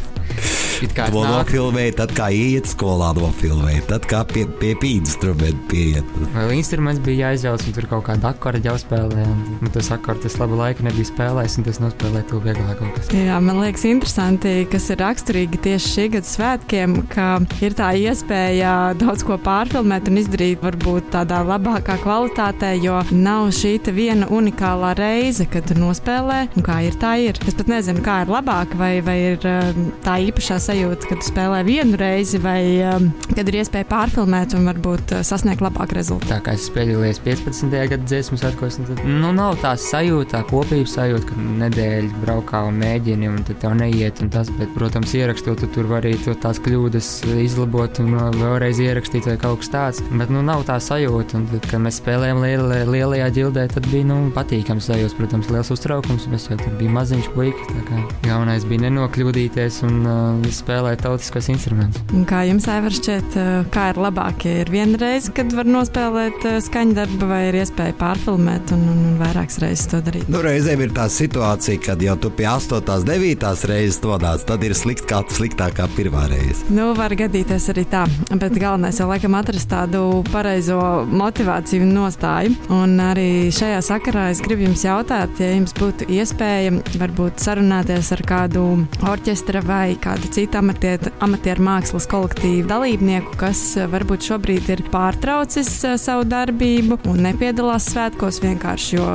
to 0.89 1.23
nofilmēja, 1.25 1.95
tad 2.01 2.13
kā 2.17 2.29
iet 2.33 2.69
skolā 2.69 3.11
nofilmēja, 3.17 3.83
tad 3.89 4.07
kā 4.09 4.23
pie, 4.29 4.45
pie 4.59 4.75
instrumentu 4.97 5.61
pieiet. 5.71 6.15
Instruments 6.55 7.01
bija 7.05 7.29
jāizjauc, 7.29 7.65
un 7.67 7.75
tur 7.77 7.87
kaut 7.91 8.05
kāda 8.09 8.31
akorda 8.33 8.61
jāspēlē. 8.71 9.25
Un 9.61 9.73
tas 9.73 9.91
akords 9.93 10.27
es 10.29 10.37
labu 10.41 10.57
laiku 10.59 10.85
nebiju 10.85 11.09
spēlējis, 11.11 11.57
un 11.59 11.67
tas 11.67 11.81
nospēlēja 11.83 12.27
to 12.31 12.41
vieglāk 12.43 12.79
kaut 12.79 12.97
kas. 12.97 13.11
Jā, 13.15 13.37
man 13.43 13.61
liekas 13.61 13.85
interesanti, 13.89 14.53
kas 14.71 14.89
ir 14.93 15.01
raksturīgi 15.01 15.61
tieši 15.67 15.93
šī 15.95 16.07
gada 16.15 16.31
svētkiem, 16.31 16.97
ka 17.11 17.27
ir 17.63 17.75
tā 17.77 17.91
iespēja 17.99 18.75
daudz 18.99 19.25
ko 19.27 19.37
pārfilmēt 19.41 20.09
un 20.11 20.21
izdarīt 20.21 20.63
varbūt 20.63 21.11
tādā 21.15 21.41
labākā 21.47 21.97
kvalitātē, 22.03 22.73
jo 22.81 22.99
nav 23.11 23.51
šī 23.55 23.77
viena 23.95 24.27
unikālā 24.31 24.91
reize, 24.97 25.45
kad 25.49 25.65
tu 25.69 25.77
nospēlē, 25.79 26.43
un 26.57 26.65
kā 26.65 26.81
ir, 26.85 26.97
tā 27.01 27.15
ir. 27.23 27.39
Es 27.47 27.55
pat 27.57 27.69
nezinu, 27.71 28.03
kā 28.05 28.21
ir 28.25 28.31
labāk, 28.31 28.75
vai, 28.79 28.93
vai 29.05 29.17
ir 29.31 29.47
um, 29.47 29.89
tā 30.05 30.17
īpašā 30.27 30.59
sajūta, 30.71 31.07
kad 31.09 31.23
spēlē 31.25 31.59
vienu 31.67 31.97
reizi, 31.99 32.39
vai 32.39 32.61
um, 32.87 33.09
kad 33.35 33.49
ir 33.49 33.57
iespēja 33.59 33.87
pārfilmēt 33.89 34.53
un 34.55 34.67
varbūt 34.69 35.13
uh, 35.17 35.23
sasniegt 35.25 35.63
labāku 35.63 35.97
rezultātu. 35.97 36.29
Tā 36.31 36.39
kā 36.45 36.53
es 36.55 36.69
piedalījos 36.71 37.19
15. 37.25 37.73
gada 37.91 38.07
dziesmu 38.07 38.39
svētkos, 38.39 38.77
tad 38.79 39.01
nu, 39.03 39.33
nav 39.35 39.57
tā 39.59 39.73
sajūta, 39.75 40.45
kopības 40.47 40.95
sajūta, 40.95 41.27
ka 41.27 41.47
nedēļa 41.63 42.21
braukā 42.21 42.61
un 42.69 42.79
mēģini, 42.79 43.29
un 43.33 43.41
tad 43.47 43.59
tev 43.63 43.75
neiet. 43.81 44.21
Tas, 44.31 44.51
bet, 44.55 44.71
protams, 44.77 45.11
ierakstot, 45.17 45.59
tu 45.59 45.67
tur 45.75 45.89
var 45.91 46.05
arī 46.07 46.15
tās 46.39 46.61
kļūdas 46.63 47.09
izlabot 47.41 47.99
un 48.03 48.15
uh, 48.15 48.29
vēlreiz 48.37 48.79
ierakstīt 48.85 49.27
vai 49.27 49.35
kaut 49.41 49.65
kas 49.65 49.73
tāds. 49.73 50.01
Bet 50.13 50.31
nu, 50.31 50.45
nav 50.45 50.63
tā 50.69 50.79
sajūta. 50.79 51.41
Un, 51.41 51.49
tad, 51.51 51.67
kad 51.67 51.83
mēs 51.83 51.99
spēlējām 51.99 52.41
liel, 52.45 52.65
lielajā 52.93 53.27
ģildē, 53.41 53.67
tad 53.75 53.91
bija 53.91 54.07
nu, 54.07 54.21
patīkams 54.35 54.87
sajūta. 54.87 55.19
Protams, 55.19 55.51
liels 55.51 55.73
uztraukums. 55.75 56.29
Mēs 56.31 56.47
jau 56.47 56.59
tur 56.61 56.79
bijām 56.79 56.95
maziņš 57.01 57.31
puika. 57.35 57.81
Galvenais 58.23 58.67
bija 58.69 58.85
nenokļūdīties 58.87 59.81
un 59.89 60.01
uh, 60.05 60.51
spēlēt 60.61 61.03
tautiskos 61.05 61.49
instrumentus. 61.51 62.03
Kā 62.29 62.43
jums, 62.47 62.67
Aivar, 62.71 62.93
šķiet, 62.95 63.35
uh, 63.37 63.49
kā 63.73 63.89
ir 63.91 63.99
labāk? 64.01 64.45
Ir 64.49 64.71
viena 64.71 64.99
reize, 65.01 65.31
kad 65.35 65.51
var 65.55 65.67
nospēlēt 65.69 66.45
uh, 66.47 66.59
skaņdarbu, 66.63 67.29
vai 67.29 67.41
ir 67.49 67.59
iespēja 67.61 67.95
pārfilmēt 67.99 68.73
un, 68.75 68.85
un, 68.93 69.01
un 69.11 69.17
vairākas 69.21 69.59
reizes 69.63 69.89
to 69.91 70.01
darīt? 70.05 70.29
Nu, 70.31 70.43
reizēm 70.45 70.83
ir 70.85 70.93
tā 70.95 71.07
situācija, 71.11 71.81
kad 71.85 72.01
jau 72.03 72.15
tu 72.21 72.31
pie 72.35 72.47
8, 72.51 72.81
9 73.07 73.65
reizes 73.71 73.99
to 74.03 74.17
nāc, 74.21 74.45
tad 74.47 74.63
ir 74.65 74.75
slikt 74.77 75.07
kā 75.09 75.21
sliktāk 75.33 75.77
kā 75.79 75.87
pirmā 75.95 76.27
reize. 76.31 76.65
Nu, 76.73 76.91
var 76.97 77.13
gadīties 77.17 77.69
arī 77.73 77.85
tā, 77.89 78.05
bet 78.31 78.57
galvenais 78.61 78.99
jau 79.01 79.09
laikam 79.09 79.35
atrast 79.39 79.69
tādu 79.71 80.21
pareizo 80.31 80.79
motivāciju 81.09 81.85
un 81.87 81.95
nostāju. 81.97 82.55
Un 82.73 82.97
arī 83.03 83.49
šajā 83.53 83.81
sakarā 83.85 84.29
es 84.33 84.43
gribu 84.43 84.67
jums 84.67 84.85
jautāt, 84.85 85.39
ja 85.41 85.51
jums 85.53 85.75
būtu 85.77 86.09
iespēja 86.11 86.73
varbūt 87.01 87.41
sarunāties 87.43 88.11
ar 88.15 88.25
kādu 88.27 88.65
orķestra 89.07 89.63
vai 89.65 89.95
kādu 90.01 90.29
citu 90.31 90.40
amatieru, 90.57 91.11
amatieru 91.23 91.65
mākslas 91.65 92.07
kolektīvu 92.11 92.65
dalībnieku, 92.69 93.35
kas 93.39 93.61
varbūt 93.91 94.27
šobrīd 94.29 94.69
ir 94.73 94.83
pārtraucis 94.93 95.69
eh, 95.87 95.97
savu 96.01 96.25
darbību 96.29 96.99
un 97.11 97.21
nepiedalās 97.27 97.89
svētkos 97.91 98.41
vienkārši, 98.43 98.97
jo 98.97 99.07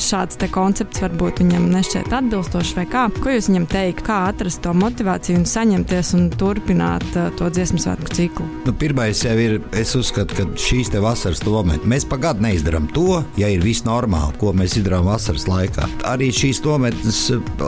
šāds 0.00 0.40
koncepts 0.54 1.02
varbūt 1.02 1.40
viņam 1.42 1.68
nešķiet 1.72 2.12
atbilstošs 2.14 2.74
vai 2.78 2.86
kā. 2.90 3.06
Ko 3.22 3.32
jūs 3.32 3.48
viņam 3.50 3.66
teikt, 3.70 4.04
kā 4.06 4.20
atrast 4.30 4.62
to 4.64 4.74
motivāciju 4.76 5.40
un 5.40 5.46
saņemties 5.48 6.12
un 6.18 6.28
turpināt 6.34 7.06
uh, 7.14 7.30
to 7.38 7.48
dziesmu 7.52 7.80
svētku 7.82 8.12
ciklu? 8.14 8.46
Nu, 8.66 8.74
pirmais 8.76 9.24
jau 9.24 9.34
ir, 9.40 9.58
es 9.76 9.94
uzskatu, 9.98 10.36
ka 10.36 10.46
šīs 10.60 10.92
te 10.94 11.02
vasaras 11.02 11.42
tomēr 11.44 11.84
mēs 11.88 12.06
pagaidu 12.10 12.44
neizdarām 12.44 12.88
to, 12.94 13.22
ja 13.40 13.50
ir 13.52 13.64
viss 13.64 13.86
normāli, 13.86 14.36
ko 14.40 14.52
mēs 14.56 14.76
izdarām 14.80 15.08
vasaras 15.08 15.46
laikā. 15.50 15.88
Arī 16.10 16.30
šīs 16.34 16.62
tometnes 16.64 17.20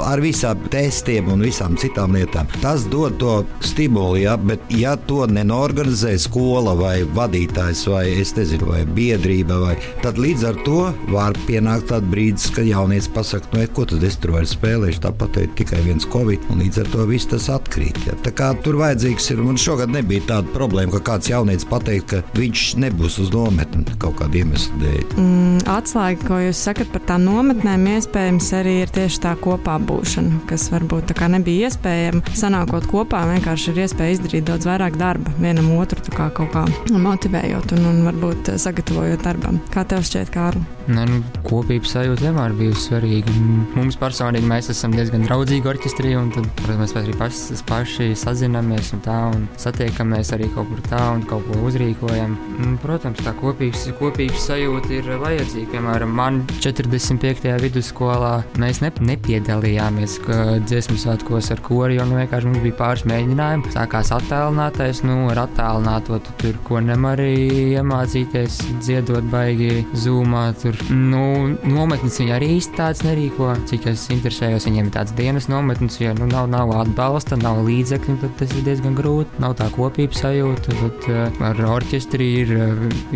ar 0.02 0.22
visām 0.24 0.66
testiem 0.72 1.30
un 1.32 1.44
visām 1.46 1.76
citām 1.80 2.16
lietām. 2.16 2.50
Tas 2.62 2.86
dod 2.96 3.18
to 3.20 3.44
stimulu, 3.60 4.16
ja, 4.16 4.36
bet 4.40 4.62
ja 4.72 4.94
to 4.96 5.26
nenorganizē 5.28 6.14
skola 6.20 6.72
vai 6.78 6.94
vadītājs 7.16 7.84
vai 7.92 8.04
es 8.22 8.32
nezinu, 8.36 8.70
vai 8.70 8.82
biedrība, 8.96 9.58
vai, 9.60 9.74
tad 10.04 10.20
līdz 10.20 10.46
ar 10.48 10.60
to 10.64 10.78
var 11.12 11.36
pienākt 11.44 11.90
tāds 11.90 12.08
brīdis, 12.12 12.48
kad 12.56 12.68
jaunietis 12.68 13.10
pasakā, 13.12 13.52
nu, 13.52 13.62
e, 13.64 13.68
ko 13.76 13.84
tad 13.88 14.04
es 14.06 14.16
tur 14.22 14.32
vairs 14.36 14.54
spēlēšu, 14.56 15.02
tāpat 15.04 15.40
ir 15.42 15.50
tikai 15.58 15.82
viens 15.84 16.08
covid, 16.12 16.48
un 16.52 16.62
līdz 16.64 16.82
ar 16.82 16.90
to 16.94 17.04
viss 17.10 17.28
tas 17.28 17.50
atkrīt. 17.52 18.00
Ja. 18.08 18.16
Tā 18.24 18.32
kā 18.36 18.48
tur 18.64 18.80
vajadzīgs 18.80 19.28
ir, 19.34 19.44
un 19.44 19.60
šogad 19.60 19.92
nebija 19.92 20.24
tāda 20.30 20.56
problēma, 20.56 20.96
ka 20.96 21.02
kāds 21.10 21.30
jaunietis 21.30 21.68
pateikt, 21.68 22.14
ka 22.14 22.38
viņš 22.38 22.64
nebūs 22.80 23.20
uz 23.26 23.32
nometni 23.34 23.84
kaut 24.00 24.16
kāda 24.22 24.40
iemesla 24.40 24.80
dēļ. 24.80 25.04
Mm, 25.20 25.60
atslēga, 25.76 26.30
ko 26.30 26.40
jūs 26.46 26.64
sakat 26.70 26.90
par 26.94 27.04
tām 27.10 27.26
nometnēm, 27.28 27.86
iespējams 27.98 28.50
arī 28.56 28.78
ir 28.86 28.96
tieši 28.96 29.22
tā 29.26 29.36
kopā 29.42 29.76
būšana, 29.84 30.46
kas 30.48 30.70
varbūt 30.72 31.12
nebija 31.26 31.70
iespējama. 31.70 32.22
Sanākot 32.38 32.85
kopā, 32.90 33.24
vienkārši 33.30 33.72
ir 33.72 33.82
iespēja 33.84 34.16
izdarīt 34.16 34.46
daudz 34.48 34.68
vairāk 34.68 34.98
darba 35.00 35.34
vienam 35.40 35.72
otru, 35.78 36.00
kā 36.14 36.30
kaut 36.36 36.54
kā 36.54 36.64
motivējot 36.92 37.76
un, 37.76 37.90
un 37.90 38.02
varbūt 38.08 38.54
sagatavojot 38.62 39.26
darbam. 39.26 39.60
Kā 39.74 39.86
tev 39.88 40.06
šķiet, 40.06 40.32
Kārli? 40.34 40.64
Ne, 40.86 41.02
nu, 41.08 41.16
kopības 41.42 41.96
sajūta 41.96 42.28
vienmēr 42.28 42.52
bijusi 42.54 42.84
svarīga. 42.84 43.32
Mums 43.74 43.96
personīgi 43.98 44.46
mēs 44.46 44.70
esam 44.70 44.92
diezgan 44.94 45.24
draudzīgi 45.26 45.66
orķestrī, 45.66 46.12
un 46.14 46.28
tad, 46.34 46.46
protams, 46.60 46.78
mēs 46.84 46.94
arī 47.00 47.14
paši, 47.18 47.56
paši 47.66 48.06
sazināmies 48.18 48.92
un 48.94 49.02
tā, 49.02 49.16
un 49.34 49.48
satiekamies 49.58 50.30
arī 50.36 50.46
kaut 50.54 50.70
kur 50.70 50.84
tā 50.86 51.00
un 51.16 51.24
kaut 51.26 51.42
ko 51.48 51.64
uzrīkojam. 51.66 52.36
Un, 52.62 52.76
protams, 52.82 53.18
tā 53.26 53.34
kopības, 53.40 53.88
kopības 53.98 54.46
sajūta 54.46 54.94
ir 54.94 55.10
vajadzīga. 55.24 55.72
Piemēram, 55.74 56.14
man 56.20 56.38
45. 56.62 57.50
vidusskolā 57.64 58.32
mēs 58.62 58.80
ne, 58.84 58.92
nepiedalījāmies 59.10 60.20
dziesmu 60.68 61.00
svētkos 61.02 61.50
ar 61.56 61.64
kori, 61.66 61.98
jo 61.98 62.06
nu, 62.06 62.20
vienkārši 62.20 62.52
mums 62.52 62.62
bija 62.62 62.75
pāris 62.78 63.04
mēģinājumi. 63.08 63.72
Sākās 63.74 64.12
attēlinātais, 64.14 65.02
nu, 65.06 65.26
ar 65.32 65.42
attēlināto 65.46 66.18
tu 66.24 66.34
tur 66.40 66.58
ko 66.66 66.80
nemarī 66.84 67.32
iemācīties, 67.76 68.58
dziedot 68.84 69.26
baigi, 69.32 69.84
zūmā. 69.96 70.44
Tur, 70.60 70.78
nu, 70.90 71.24
nometnes 71.66 72.18
viņi 72.20 72.34
arī 72.36 72.50
īsti 72.56 72.78
tāds 72.78 73.02
nerīko. 73.06 73.52
Cik 73.70 73.88
es 73.92 74.06
interesējos, 74.14 74.68
viņiem 74.68 74.90
ir 74.90 74.94
tāds 74.94 75.14
dienas 75.18 75.48
nometnes, 75.52 75.98
ja 76.02 76.14
nu, 76.16 76.28
nav, 76.30 76.48
nav 76.52 76.72
atbalsta, 76.80 77.38
nav 77.40 77.62
līdzekļu, 77.66 78.18
tad 78.22 78.36
tas 78.40 78.54
ir 78.56 78.66
diezgan 78.68 78.96
grūti. 78.98 79.42
Nav 79.42 79.56
tā 79.60 79.68
kopības 79.74 80.22
sajūta. 80.24 80.76
Tad 80.76 81.10
uh, 81.12 81.42
ar 81.50 81.62
orķestri 81.76 82.30
ir, 82.42 82.54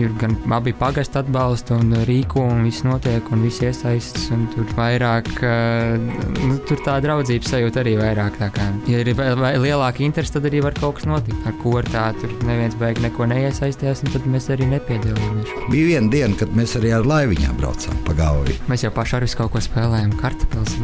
ir 0.00 0.14
gan 0.20 0.36
abi 0.56 0.74
pagastu 0.76 1.20
atbalsta 1.22 1.78
un 1.80 1.94
rīko, 2.08 2.44
un 2.54 2.64
viss 2.68 2.84
notiek, 2.86 3.30
un 3.32 3.44
viss 3.46 3.62
iesaistas. 3.64 4.28
Un 4.34 4.46
tur 4.54 4.68
vairāk, 4.78 5.30
uh, 5.44 5.96
nu, 6.40 6.58
tur 6.68 6.82
tā 6.86 6.98
draudzības 7.04 7.54
sajūta 7.54 7.84
arī 7.84 7.96
vairāk. 8.00 8.38
Kā, 8.40 8.70
ja 8.88 9.02
ir 9.02 9.10
lielāka 9.58 10.04
interese, 10.04 10.34
tad 10.36 10.46
arī 10.50 10.62
var 10.64 10.76
kaut 10.78 10.98
kas 10.98 11.08
notikt. 11.10 11.40
Ar 11.48 11.56
ko 11.62 11.80
tā 11.88 12.06
tur 12.20 12.32
neviens 12.46 12.76
beig 12.80 13.00
neko 13.02 13.26
neiesaistījās, 13.30 14.04
un 14.04 14.14
tad 14.14 14.28
mēs 14.30 14.50
arī 14.54 14.68
nepiedalījāmies. 14.70 15.54
Bija 15.72 15.88
viena 15.94 16.12
diena, 16.12 16.36
kad 16.40 16.54
mēs 16.56 16.76
arī 16.78 16.92
ar 16.96 17.08
laiviņām 17.08 17.58
braucām 17.60 17.98
pa 18.06 18.16
gauju. 18.20 18.58
Mēs 18.70 18.84
jau 18.86 18.92
paši 18.94 19.18
ar 19.18 19.26
visu 19.26 19.40
kaut 19.40 19.54
ko 19.54 19.64
spēlējām, 19.64 20.14
kartupeļus, 20.20 20.76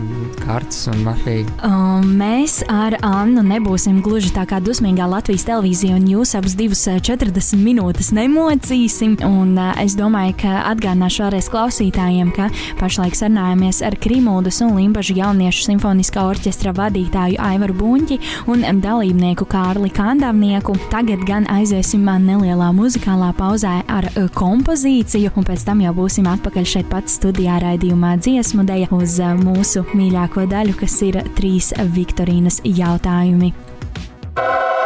kārtas 0.46 0.86
un 0.90 1.02
mafiju. 1.06 1.46
Um, 1.66 2.06
mēs 2.18 2.60
ar 2.70 2.96
Annu 3.04 3.42
nebūsim 3.46 3.98
gluži 4.04 4.32
tā 4.34 4.46
kā 4.48 4.60
dusmīgā 4.62 5.08
Latvijas 5.10 5.46
televīzija, 5.48 5.96
un 5.98 6.06
jūs 6.10 6.34
abus 6.38 6.56
divus 6.58 6.84
40 6.86 7.58
minūtes 7.60 8.12
nemocīsim. 8.16 9.18
Un, 9.26 9.54
uh, 9.58 9.72
es 9.82 9.96
domāju, 9.98 10.36
ka 10.42 10.60
atgādināšu 10.70 11.24
vēlreiz 11.24 11.50
klausītājiem, 11.52 12.32
ka 12.36 12.48
pašlaik 12.80 13.16
sarunājamies 13.18 13.82
ar 13.86 13.98
Krimuldas 14.02 14.60
un 14.64 14.76
Limbažu 14.78 15.16
jauniešu 15.18 15.66
simfoniskā 15.66 16.26
orķestra 16.30 16.74
vadītāju 16.76 17.40
Aivaru 17.42 17.76
Buņķi 17.80 18.20
un 18.52 18.64
dalībnieku 18.84 19.48
Kārli 19.50 19.90
Kandavnieku. 19.94 20.76
Tagad 20.92 21.24
gan 21.28 21.48
aiziesim 21.52 22.06
nelielā 22.06 22.70
muzikālā 22.76 23.32
pauzē 23.36 23.80
ar 23.90 24.08
kompozīciju, 24.36 25.32
un 25.36 25.46
pēc 25.46 25.66
tam 25.66 25.82
jau 25.84 25.94
būsim 25.96 26.28
atpakaļ 26.30 26.68
šeit 26.68 26.90
pat 26.92 27.10
studijā 27.10 27.58
raidījumā 27.64 28.16
dziesmu 28.22 28.66
dēļ 28.68 28.94
uz 28.96 29.18
mūsu 29.42 29.82
mīļāko 29.96 30.35
daļu, 30.44 30.76
kas 30.82 30.98
ir 31.06 31.22
trīs 31.38 31.72
Viktorīnas 31.96 32.60
jautājumi. 32.66 33.52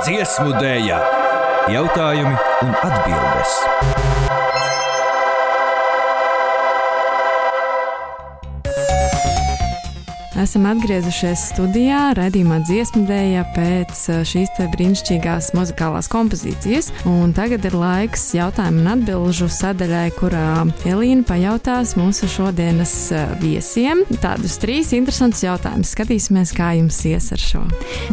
Dziesmu 0.00 0.54
dēļ, 0.56 0.92
jautājumi 1.74 2.36
un 2.64 2.76
atbildes. 2.78 3.58
Esam 10.40 10.64
atgriezušies 10.70 11.42
studijā, 11.50 12.14
redzējumā 12.16 12.62
dziesmu 12.64 13.02
dēļā 13.04 13.42
pēc 13.52 13.98
šīs 14.24 14.60
brīnišķīgās 14.72 15.50
muzikālās 15.52 16.06
kompozīcijas. 16.08 16.86
Un 17.10 17.34
tagad 17.36 17.66
ir 17.68 17.74
laiks 17.76 18.22
jautājumu 18.32 18.80
un 18.80 18.88
atbildžu 18.94 19.50
sadaļai, 19.52 20.06
kurā 20.16 20.62
Elīna 20.88 21.26
pajautās 21.28 21.92
mūsu 21.98 22.28
šodienas 22.32 22.94
viesiem 23.42 24.00
tādus 24.22 24.56
trīs 24.62 24.94
interesantus 24.96 25.42
jautājumus. 25.44 25.92
Skatīsimies, 25.92 26.54
kā 26.56 26.70
jums 26.78 27.02
ies 27.10 27.28
ar 27.36 27.44
šo. 27.44 27.66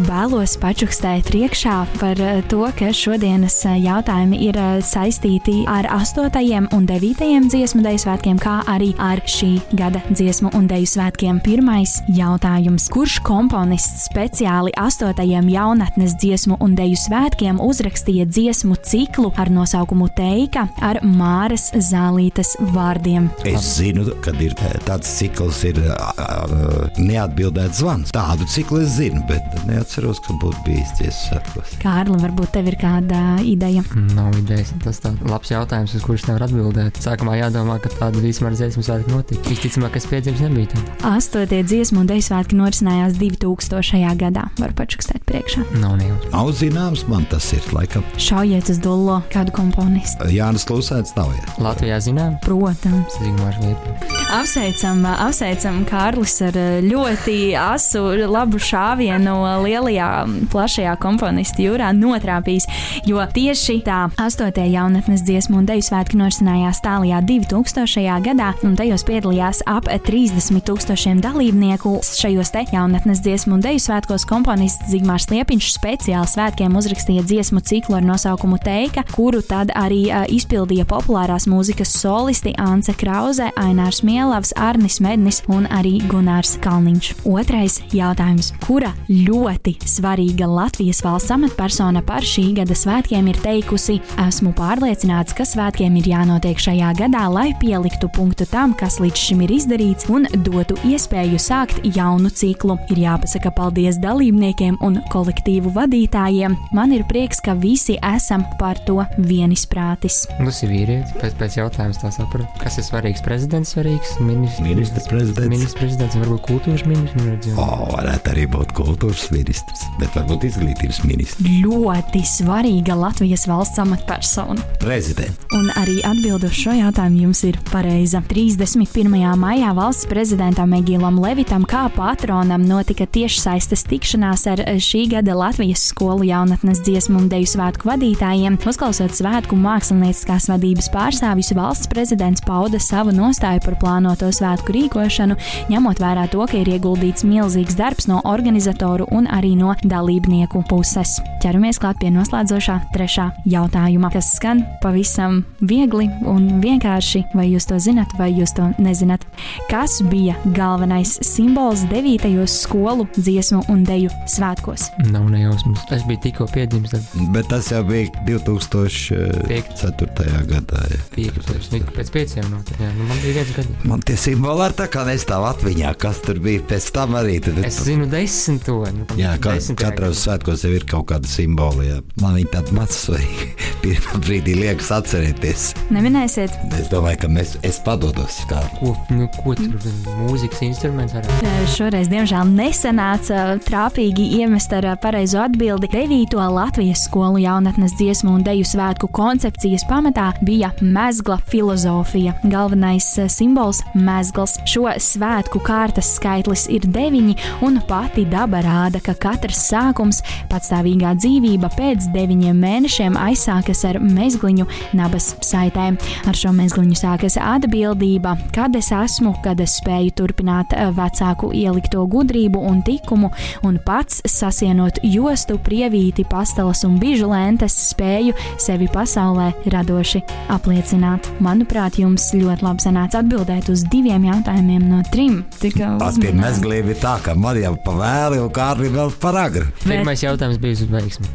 Vēlos 0.10 0.57
pačukstēt 0.60 1.31
priekšā 1.31 1.77
par 2.01 2.19
to, 2.51 2.65
ka 2.75 2.91
šodienas 2.91 3.62
jautājumi 3.72 4.41
ir 4.50 4.60
saistīti 4.84 5.62
ar 5.72 5.88
8. 5.96 6.67
un 6.75 6.91
9. 6.91 7.48
dziesmu 7.55 7.88
dēļu 7.88 8.03
svētkiem, 8.03 8.43
kā 8.43 8.60
arī 8.67 8.91
ar 9.00 9.24
šī 9.24 9.53
gada 9.79 10.03
dziesmu 10.12 10.51
un 10.60 10.67
dēļu 10.67 10.93
svētkiem. 10.98 11.41
Pirmais 11.48 12.01
jautājums. 12.17 12.88
Kurš 12.93 13.19
komponists 13.25 14.07
speciāli 14.09 14.74
astotajiem 14.77 15.50
jaunatnes 15.51 16.15
dziesmu 16.21 16.57
un 16.63 16.75
deju 16.77 16.97
svētkiem 17.00 17.62
uzrakstīja 17.63 18.27
dziesmu 18.29 18.77
ciklu 18.88 19.31
ar 19.38 19.51
nosaukumu 19.53 20.09
Teika 20.17 20.67
ar 20.83 21.00
Māras 21.05 21.69
Zālītes 21.74 22.55
vārdiem? 22.74 23.29
Es 23.47 23.77
zinu, 23.77 24.07
ka 24.25 24.33
ir 24.43 24.55
tāds 24.88 25.12
cikls, 25.19 25.62
ir 25.67 25.79
uh, 25.86 26.88
neatbildēts 26.97 27.81
zvans. 27.81 28.13
Tādu 28.15 28.47
ciklu 28.51 28.81
es 28.86 28.97
zinu, 28.97 29.21
bet 29.29 29.45
neatceros, 29.69 30.21
ka 30.25 30.36
būtu 30.41 30.63
bijis 30.67 30.93
dziesmu 31.00 31.24
svētkos. 31.27 31.75
Kārli, 31.83 32.17
varbūt 32.24 32.53
tev 32.57 32.71
ir 32.71 32.77
kāda 32.81 33.21
ideja? 33.45 33.83
Nav 34.15 34.36
idejas. 34.39 34.74
Tas 34.83 35.01
ir 35.05 35.17
labs 35.29 35.51
jautājums, 35.53 35.95
uz 35.97 36.05
kurus 36.05 36.25
nevar 36.29 36.47
atbildēt. 36.47 37.00
Sākumā 37.03 37.38
jādomā, 37.41 37.77
ka 37.83 37.91
tāda 37.95 38.21
vispār 38.24 38.55
dziesmu 38.57 38.86
svētki 38.86 39.13
notika. 39.13 39.43
Visticamāk, 39.51 39.95
kas 39.97 40.07
piedzimis 40.09 40.43
nebija. 40.45 40.71
Tam. 40.74 41.13
Astotie 41.13 41.62
dziesmu 41.67 42.03
un 42.03 42.06
deju 42.09 42.25
svētki 42.29 42.57
norisinājās 42.59 43.17
2000. 43.19 44.15
gadā. 44.19 44.47
Var 44.59 44.73
pačukstēt 44.77 45.25
priekšā. 45.27 45.65
Nav 45.81 45.97
nejauši. 45.99 46.31
Nav 46.33 46.51
zināms, 46.57 47.05
man 47.11 47.25
tas 47.31 47.51
ir 47.55 47.63
laikam. 47.75 48.05
Šaujiet 48.21 48.71
uz 48.71 48.79
dullo 48.83 49.19
kādu 49.33 49.53
komponistu. 49.55 50.27
Jānis 50.33 50.65
Klusēns 50.67 51.13
nav. 51.17 51.31
Jā. 51.35 51.55
Latvijā 51.63 51.99
zinām, 52.03 52.37
Protams. 52.45 53.17
Zigmārs 53.21 53.59
Liepa. 53.63 53.95
Apsveicam, 54.37 55.05
apsveicam 55.07 55.83
Kārlis 55.87 56.35
ar 56.43 56.57
ļoti 56.83 57.37
asu, 57.59 58.01
labu 58.27 58.59
šāvienu 58.61 59.35
lielajā, 59.63 60.09
plašajā 60.51 60.95
komponistu 61.01 61.63
jūrā 61.67 61.93
notrāpījis. 61.95 62.67
Jo 63.07 63.23
tieši 63.33 63.79
tā 63.85 63.99
8. 64.19 64.65
jaunatnes 64.67 65.23
dziesmu 65.27 65.61
un 65.61 65.69
deju 65.69 65.85
svētki 65.87 66.19
norisinājās 66.19 66.81
tālajā 66.85 67.21
2000. 67.29 68.17
gadā, 68.25 68.51
un 68.67 68.75
tajos 68.79 69.05
piedalījās 69.07 69.63
ap 69.69 69.87
30 69.87 70.65
tūkstošiem 70.67 71.21
dalībnieku. 71.23 71.87
Šajos 71.88 72.51
te 72.51 72.63
jaunatnes 72.72 73.22
dziesmu 73.24 73.56
un 73.56 73.62
deju 73.63 73.79
svētkos 73.79 74.25
komponists 74.27 74.89
Zigmārs 74.91 75.29
Liepiņš 75.32 75.70
speciāli 75.75 76.27
svētkiem 76.27 76.75
uzrakstīja 76.75 77.24
dziesmu 77.27 77.62
ciklu 77.63 77.98
ar 78.00 78.06
nosaukumu 78.06 78.60
Teika, 78.63 79.06
kuru 79.13 79.39
tad 79.46 79.72
arī 79.77 80.08
izpildīja 80.34 80.84
populārās 80.89 81.48
mūzikas 81.48 81.94
solisti 81.96 82.51
Ance 82.60 82.91
Krause, 83.00 83.48
Ainārs 83.60 84.01
Mielavs, 84.03 84.51
Arnis 84.60 85.00
Mednis 85.03 85.39
un 85.48 85.70
arī 85.72 85.98
Gunārs 86.12 86.58
Kalniņš. 86.63 87.13
Otrais 87.29 87.79
jautājums. 87.96 88.51
Kura 88.65 88.91
ļoti 89.08 89.77
svarīga 89.88 90.50
Latvijas 90.51 91.00
valsts 91.06 91.32
amatpersona 91.38 92.03
par 92.06 92.25
šī 92.27 92.50
gada 92.60 92.75
svētkiem 92.75 93.32
ir 93.32 93.39
teikusi: 93.44 94.00
Esmu 94.27 94.51
pārliecināts, 94.58 95.36
ka 95.38 95.48
svētkiem 95.48 95.96
ir 96.01 96.12
jānotiek 96.12 96.60
šajā 96.67 96.91
gadā, 97.00 97.25
lai 97.32 97.50
pieliktu 97.62 98.12
punktu 98.15 98.50
tam, 98.51 98.75
kas 98.77 99.00
līdz 99.03 99.25
šim 99.29 99.48
ir 99.48 99.56
izdarīts, 99.60 100.12
un 100.12 100.27
dotu 100.44 100.77
iespēju 100.88 101.39
sākt 101.41 101.76
jaunu 101.84 102.29
ciklu. 102.29 102.77
Ir 102.93 103.01
jāpasaka 103.03 103.51
paldies 103.55 103.98
dalībniekiem 104.03 104.77
un 104.86 105.00
kolektīvu 105.13 105.72
vadītājiem. 105.75 106.55
Man 106.77 106.93
ir 106.96 107.05
prieks, 107.10 107.41
ka 107.43 107.53
visi 107.57 107.98
esam 108.03 108.46
par 108.60 108.79
to 108.88 109.00
vienisprātis. 109.17 110.24
Tas 110.38 110.62
ir 110.65 110.72
vīrietis. 110.74 111.13
Pēc, 111.22 111.36
pēc 111.39 111.57
jautājuma 111.60 111.98
tā 112.01 112.12
sapratu. 112.15 112.48
Kas 112.62 112.77
ir 112.81 112.86
svarīgs? 112.88 113.24
Prezidents 113.25 113.74
svarīgs, 113.75 114.15
ministrs, 114.24 114.62
Ministra 114.63 115.03
prezidents. 115.10 115.50
ministrs 115.51 115.75
prezidents, 115.79 116.15
varbūt 116.22 116.43
kultūras 116.48 116.86
ministrs. 116.88 117.15
neredzu. 117.22 117.53
O, 117.60 117.67
varētu 117.93 118.31
arī 118.34 118.46
būt 118.53 118.74
kultūras 118.77 119.27
ministrs, 119.34 119.86
bet 120.01 120.15
varbūt 120.17 120.46
izglītības 120.50 121.01
ministrs. 121.07 121.41
Ļoti 121.63 122.22
svarīga 122.27 122.96
Latvijas 122.98 123.48
valsts 123.50 123.79
amatpersona. 123.84 124.62
Prezidents. 124.84 125.48
Un 125.57 125.69
arī 125.79 126.00
atbilde 126.07 126.50
uz 126.50 126.57
šo 126.57 126.75
jautājumu 126.77 127.25
jums 127.27 127.43
ir 127.48 127.57
pareiza. 127.72 128.22
31. 128.29 129.13
maijā 129.39 129.74
valsts 129.77 130.07
prezidentam 130.10 130.74
Egilam 130.77 131.19
Levitam 131.24 131.65
kā 131.67 131.88
patronam 131.91 132.63
notika 132.63 133.03
tiešsaistes 133.12 133.81
tikšanās 133.89 134.45
ar 134.47 134.62
šī 134.83 135.01
gada 135.12 135.33
Latvijas 135.36 135.81
skolu 135.89 136.24
jaunatnes 136.27 136.79
dziesmu 136.86 137.19
un 137.19 137.25
deju 137.31 137.50
svētku 137.51 137.89
vadītājiem. 137.89 138.55
Uzklausot 138.67 139.12
svētku 139.15 139.57
mākslinieckās 139.59 140.47
vadības 140.51 140.88
pārstāvjus, 140.93 141.51
valsts 141.57 141.89
prezidents 141.91 142.43
pauda 142.45 142.79
savu 142.83 143.12
nostāju 143.15 143.65
par 143.65 143.75
plānoto 143.81 144.29
svētku 144.31 144.75
rīkošanu, 144.75 145.36
ņemot 145.71 146.00
vērā 146.03 146.27
to, 146.31 146.45
ka 146.47 146.62
ir 146.62 146.71
ieguldīts 146.77 147.27
milzīgs 147.27 147.75
darbs 147.79 148.07
no 148.07 148.21
organizatoru 148.24 149.09
un 149.12 149.27
arī 149.27 149.55
no 149.59 149.75
dalībnieku 149.83 150.63
puses. 150.71 151.17
Ķeramies 151.43 151.81
klāt 151.83 152.00
pie 152.00 152.13
noslēdzošā 152.15 152.77
trešā 152.95 153.27
jautājuma, 153.50 154.13
kas 154.15 154.31
skan 154.38 154.63
pavisam 154.83 155.41
viegli 155.59 156.08
un 156.23 156.62
vienkārši, 156.63 157.25
vai 157.36 157.49
jūs 157.51 157.67
to 157.67 157.80
zinat, 157.84 158.15
vai 158.19 158.32
jūs 158.32 158.56
to 158.56 158.71
nezināt. 158.80 159.27
Kas 159.71 159.99
bija 160.08 160.39
galvenais 160.56 161.17
simbols 161.25 161.57
9. 161.58 162.46
skolu 162.48 163.08
dziesmu 163.17 163.63
un 163.74 163.80
deju 163.84 164.10
svētkos? 164.30 164.91
Nav 165.10 165.26
nejausmas. 165.34 165.80
Es 165.91 166.04
biju 166.06 166.20
tikko 166.28 166.46
piedzimis 166.54 166.91
Bet 167.34 167.48
tas 167.50 167.72
jau 167.72 167.80
bija 167.88 168.12
2004. 168.28 170.28
gadā. 170.46 170.82
jā. 170.91 171.00
piektos. 171.15 171.72
Nu, 171.74 171.80
Pēc 171.98 172.12
pieciem 172.13 172.46
no 172.52 172.60
tiem. 172.67 172.91
Nu, 173.00 173.08
man 173.10 173.17
bija 173.24 173.34
viens 173.39 173.54
gads. 173.56 173.70
Man 173.89 174.04
tie 174.06 174.17
simboli 174.22 174.62
ar 174.67 174.76
tā 174.78 174.86
kā 174.91 175.02
nestāv 175.08 175.48
atmiņā, 175.50 175.96
kas 175.98 176.20
tur 176.28 176.38
bija 176.46 176.62
pēc 176.70 176.91
tam 176.93 177.17
arī. 177.17 177.39
Tad, 177.41 177.58
Es 177.65 177.82
zinu 177.88 178.06
desmito. 178.12 178.78
Nu, 178.93 179.08
Jā, 179.17 179.34
ka, 179.41 179.56
katros 179.82 180.22
svētkos 180.28 180.62
jau 180.67 180.76
ir 180.78 180.86
kaut 180.86 181.08
kāda 181.10 181.26
simbola. 181.32 181.82
Jā. 181.88 181.98
Man 182.22 182.38
viņa 182.38 182.54
tāda 182.54 182.78
maz 182.78 182.93
svarīga. 183.02 183.50
Pirmā 183.82 184.22
brīdī 184.22 184.54
liekas 184.62 184.93
atcerēties. 184.93 185.72
Neminēsiet, 185.89 186.54
Es 186.78 186.93
domāju, 186.93 187.24
ka 187.26 187.34
mēs, 187.34 187.58
es 187.65 187.82
padodos. 187.82 188.43
Kā. 188.46 188.62
Ko, 188.78 188.93
nu, 189.10 189.26
ko 189.41 189.58
tur 189.58 189.74
mūzikas 190.22 190.62
instruments 190.70 191.17
var 191.17 191.26
būt? 191.26 191.46
Šoreiz, 191.67 192.07
diemžēl, 192.10 192.47
nesanāca 192.57 193.57
trāpīgi 193.62 194.23
iemest 194.39 194.71
ar 194.73 194.86
pareizo 194.97 195.41
atbildi. 195.43 195.89
9. 195.91 196.31
Latvijas 196.55 197.03
skolu 197.05 197.41
jaunatnes 197.43 197.91
dziesmu 197.99 198.31
un 198.38 198.45
deju 198.45 198.65
svētku 198.65 199.10
koncepcijas 199.13 199.83
pamatā 199.86 200.29
bija 200.47 200.71
mezgla 200.81 201.36
filozofija. 201.51 202.33
Galvenais 202.49 203.05
simbols- 203.29 203.83
mezgls. 204.07 204.55
Šo 204.65 204.88
svētku 204.95 205.60
kārtas 205.62 206.15
skaitlis 206.15 206.65
ir 206.71 206.88
deviņi, 206.88 207.36
un 207.62 207.81
pati 207.88 208.25
daba 208.25 208.63
rāda, 208.63 209.03
ka 209.03 209.13
katrs 209.13 209.60
sākums, 209.69 210.23
patstāvīgā 210.49 211.13
dzīvība 211.19 211.69
pēc 211.77 212.10
deviņiem 212.15 212.57
mēnešiem 212.57 213.13
aizsākas 213.13 213.83
ar 213.86 213.99
mezgliņu 213.99 214.65
nabas 214.93 215.36
saitēm. 215.41 215.99
Ar 216.25 216.33
šo 216.33 216.55
mezgliņu 216.55 216.95
sākas 216.95 217.38
atbildība, 217.38 218.38
kad 218.51 218.75
es 218.75 218.89
esmu, 218.89 219.36
kad 219.43 219.60
es 219.60 219.79
spēju 219.81 220.12
turpināt 220.15 220.73
eh, 220.73 220.89
vecāku 221.38 221.54
ielikto 221.54 222.06
gudrību 222.08 222.60
un 222.60 222.82
tikumu, 222.82 223.32
un 223.63 223.78
pats 223.86 224.21
sasienot 224.26 225.00
jostu, 225.04 225.58
prievīti, 225.58 226.26
pastelas 226.28 226.84
un 226.84 226.97
bižu 227.00 227.30
lentes, 227.30 227.73
spēju 227.91 228.34
sevi 228.60 228.88
pasaulē 228.88 229.54
radoši 229.67 230.23
apliecināt. 230.50 231.28
Manuprāt, 231.39 232.00
jums 232.00 232.34
ļoti 232.34 232.63
labi 232.63 232.82
sanāca 232.82 233.21
atbildēt 233.21 233.69
uz 233.69 233.84
diviem 233.91 234.26
jautājumiem 234.28 234.88
no 234.89 235.04
trim. 235.12 235.43
Uzmanīgi. 235.62 236.34
mezgliem 236.38 236.89
ir 236.89 236.97
tā, 237.02 237.17
ka 237.23 237.36
man 237.36 237.58
jau 237.58 237.76
pa 237.84 237.93
vēlu, 237.97 238.43
un 238.45 238.52
Kārlim 238.54 238.95
vēl 238.95 239.12
par 239.21 239.38
agru. 239.38 239.67
Pirmais 239.84 240.23
jautājums 240.23 240.58
bija 240.62 240.78
uz 240.78 240.84
veiksmi. 240.89 241.28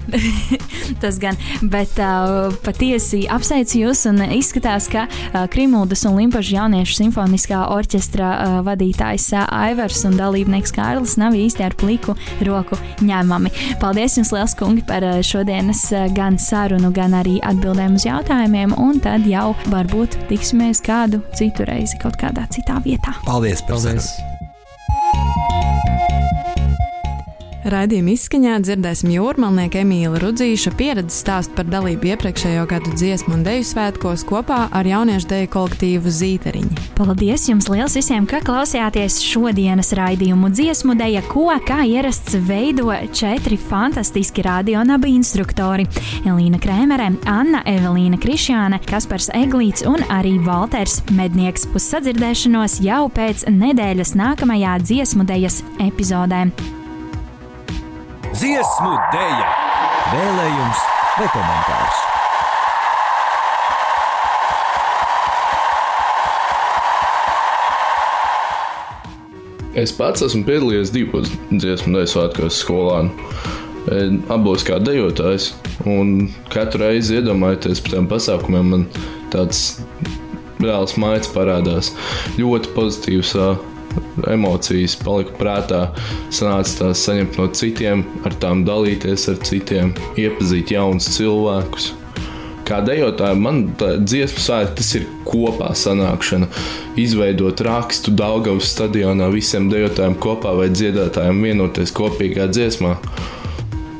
Tas 1.02 1.18
gan, 1.22 1.38
bet 1.62 1.98
uh, 2.02 2.52
patiesi 2.64 3.24
apsveicu 3.30 3.84
jūs 3.84 4.06
un 4.10 4.22
izskatās, 4.34 4.88
ka 4.90 5.06
uh, 5.06 5.44
Krimuldas 5.52 6.04
un 6.08 6.18
Limpažu 6.18 6.56
jauniešu 6.56 6.98
simfoniskā 6.98 7.64
orķestra 7.74 8.32
uh, 8.32 8.58
vadītājs 8.66 9.30
uh, 9.36 9.46
Aivars 9.62 9.91
un 10.08 10.16
dalībnieks 10.18 10.74
Kārlis 10.76 11.16
nav 11.20 11.36
īsti 11.38 11.66
ar 11.66 11.76
pliku 11.78 12.16
roku 12.48 12.78
ņēmami. 13.04 13.52
Paldies 13.82 14.18
jums 14.18 14.32
liels 14.34 14.56
kungi 14.58 14.84
par 14.88 15.04
uh, 15.06 15.20
šodienas 15.26 15.84
uh, 15.92 16.08
gan 16.16 16.40
sarunu, 16.40 16.92
gan 16.94 17.16
arī 17.18 17.38
atbildēm 17.52 18.00
uz 18.00 18.08
jautājumiem, 18.08 18.76
un 18.80 19.00
tad 19.04 19.28
jau 19.28 19.52
varbūt 19.72 20.18
tiksimies 20.32 20.82
kādu 20.84 21.22
citu 21.38 21.68
reizi 21.68 22.00
kaut 22.02 22.18
kādā 22.20 22.48
citā 22.52 22.80
vietā. 22.84 23.16
Paldies 23.28 23.64
par 23.66 23.78
Paldies! 23.78 24.12
sarunu. 24.12 24.31
Raidījuma 27.62 28.10
izskaņā 28.16 28.56
dzirdēsim 28.66 29.12
jūrmalnieku 29.14 29.78
Emīlu 29.84 30.18
Rudzīša 30.18 30.72
pieredzes 30.74 31.20
stāstu 31.22 31.54
par 31.54 31.68
dalību 31.70 32.08
iepriekšējo 32.10 32.64
gadu 32.66 32.90
dziesmu 32.98 33.36
un 33.36 33.44
deju 33.46 33.62
svētkos 33.68 34.24
kopā 34.26 34.64
ar 34.74 34.88
jauniešu 34.90 35.28
deju 35.30 35.50
kolektīvu 35.52 36.10
Zīteriņu. 36.10 36.82
Paldies 36.98 37.46
jums 37.46 37.70
liels 37.70 37.94
visiem, 37.94 38.26
ka 38.26 38.40
klausījāties 38.42 39.20
šodienas 39.22 39.92
raidījumu 39.94 40.50
dziesmu 40.50 40.98
deja, 40.98 41.22
ko 41.30 41.46
kā 41.62 41.84
ierasts 41.86 42.34
veido 42.50 42.90
četri 43.14 43.60
fantastiski 43.70 44.42
radionabi 44.42 45.14
instruktori- 45.14 45.86
Elīna 46.26 46.58
Krēmere, 46.58 47.12
Anna 47.30 47.62
Evelīna 47.62 48.18
Krišjāne, 48.18 48.82
Kaspars 48.90 49.30
Eglīts 49.38 49.86
un 49.86 50.02
arī 50.10 50.34
Valters 50.42 50.98
Mednieks. 51.14 51.70
Uz 51.70 51.86
sadzirdēšanos 51.94 52.80
jau 52.82 53.06
pēc 53.06 53.46
nedēļas 53.46 54.16
nākamajā 54.18 54.78
dziesmu 54.82 55.24
dejas 55.24 55.62
epizodē. 55.78 56.81
Dziesmu 58.32 58.90
dēļa, 59.12 59.48
vēlējums 60.08 60.84
vai 61.18 61.26
komentārs. 61.34 61.98
Es 69.82 69.92
pats 69.96 70.24
esmu 70.24 70.46
piedalījies 70.48 70.94
divos 70.94 71.28
dziesmu 71.50 71.92
dēļu 71.98 72.12
svētkos 72.14 72.60
skolā. 72.64 73.02
Abos 74.32 74.64
kā 74.64 74.78
dejotājs, 74.80 75.50
un 75.84 76.30
katru 76.52 76.86
reizi 76.86 77.18
iedomājoties 77.18 77.84
par 77.84 77.98
tiem 77.98 78.08
pasākumiem, 78.08 78.72
man 78.72 78.88
tāds 79.34 79.82
reāls 80.62 80.96
maigs 80.96 81.28
parādās. 81.36 81.92
Ļoti 82.40 82.72
pozitīvs 82.78 83.36
emocijas 84.30 84.96
palika 85.00 85.34
prātā, 85.38 85.80
sanāca 86.34 86.78
tās 86.82 87.06
saņemt 87.06 87.40
no 87.40 87.48
citiem, 87.56 88.04
ar 88.26 88.36
tām 88.42 88.66
dalīties 88.68 89.28
ar 89.32 89.40
citiem, 89.46 89.92
iepazīt 90.20 90.74
jaunus 90.74 91.10
cilvēkus. 91.16 91.92
Kā 92.66 92.78
dejotājiem, 92.86 93.40
man 93.42 93.62
dziesmu 93.76 94.40
svētki 94.40 94.76
tas 94.78 94.90
ir 94.96 95.06
kopā 95.26 95.72
sanākšana. 95.76 96.46
Izveidot 97.00 97.60
rakstu 97.66 98.14
Daugavas 98.14 98.70
stadionā 98.70 99.26
visiem 99.34 99.66
dejotājiem 99.72 100.14
kopā 100.22 100.54
vai 100.56 100.68
dziedātājiem 100.70 101.42
vienoties 101.42 101.94
kopīgā 101.96 102.46
dziesmā. 102.52 102.94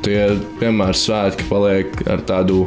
Tie 0.03 0.21
vienmēr 0.61 0.95
svētki 0.99 1.47
paliek 1.51 2.01
ar 2.11 2.23
tādu 2.27 2.65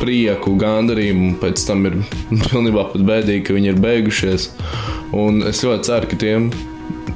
prieku, 0.00 0.56
gandarījumu, 0.60 1.30
un 1.30 1.38
pēc 1.40 1.68
tam 1.68 1.86
ir 1.88 2.00
pilnībā 2.48 2.88
pat 2.92 3.06
bēdīgi, 3.10 3.44
ka 3.46 3.56
viņi 3.56 3.72
ir 3.72 3.80
beigušies. 3.84 4.50
Un 5.14 5.44
es 5.46 5.62
ļoti 5.62 5.86
ceru, 5.86 6.10
ka 6.10 6.18
tiem 6.18 6.48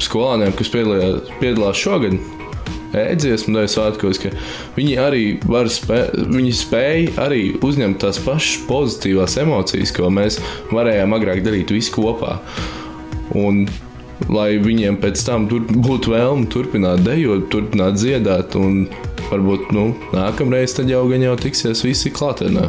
skolāniem, 0.01 0.53
kas 0.57 0.71
piedalījās, 0.73 1.33
piedalās 1.41 1.81
šogad, 1.81 2.17
ēdziesmu 2.97 3.55
dēļ 3.55 3.69
svētkos, 3.71 4.21
ka 4.23 4.33
viņi 4.77 4.97
arī 5.01 5.25
var 5.51 5.71
spēt, 5.71 6.17
viņi 6.31 6.55
spēja 6.59 7.13
arī 7.27 7.43
uzņemt 7.67 8.01
tās 8.03 8.19
pašas 8.25 8.65
pozitīvās 8.71 9.39
emocijas, 9.43 9.95
ko 9.95 10.11
mēs 10.15 10.41
varējām 10.75 11.15
agrāk 11.17 11.45
darīt 11.47 11.73
visi 11.75 11.95
kopā. 11.95 12.39
Un 13.39 13.65
lai 14.29 14.59
viņiem 14.61 14.99
pēc 15.01 15.23
tam 15.25 15.47
būtu 15.49 16.13
vēlme 16.13 16.51
turpināt 16.53 17.05
dejot, 17.07 17.49
turpināt 17.53 17.99
dziedāt, 18.01 18.57
un 18.59 18.85
varbūt 19.31 19.71
nu, 19.77 19.91
nākamreiz 20.15 20.75
tad 20.77 20.91
jau 20.91 21.07
gan 21.11 21.25
jau 21.25 21.37
tiksies 21.41 21.85
visi 21.87 22.13
klātienē. 22.15 22.69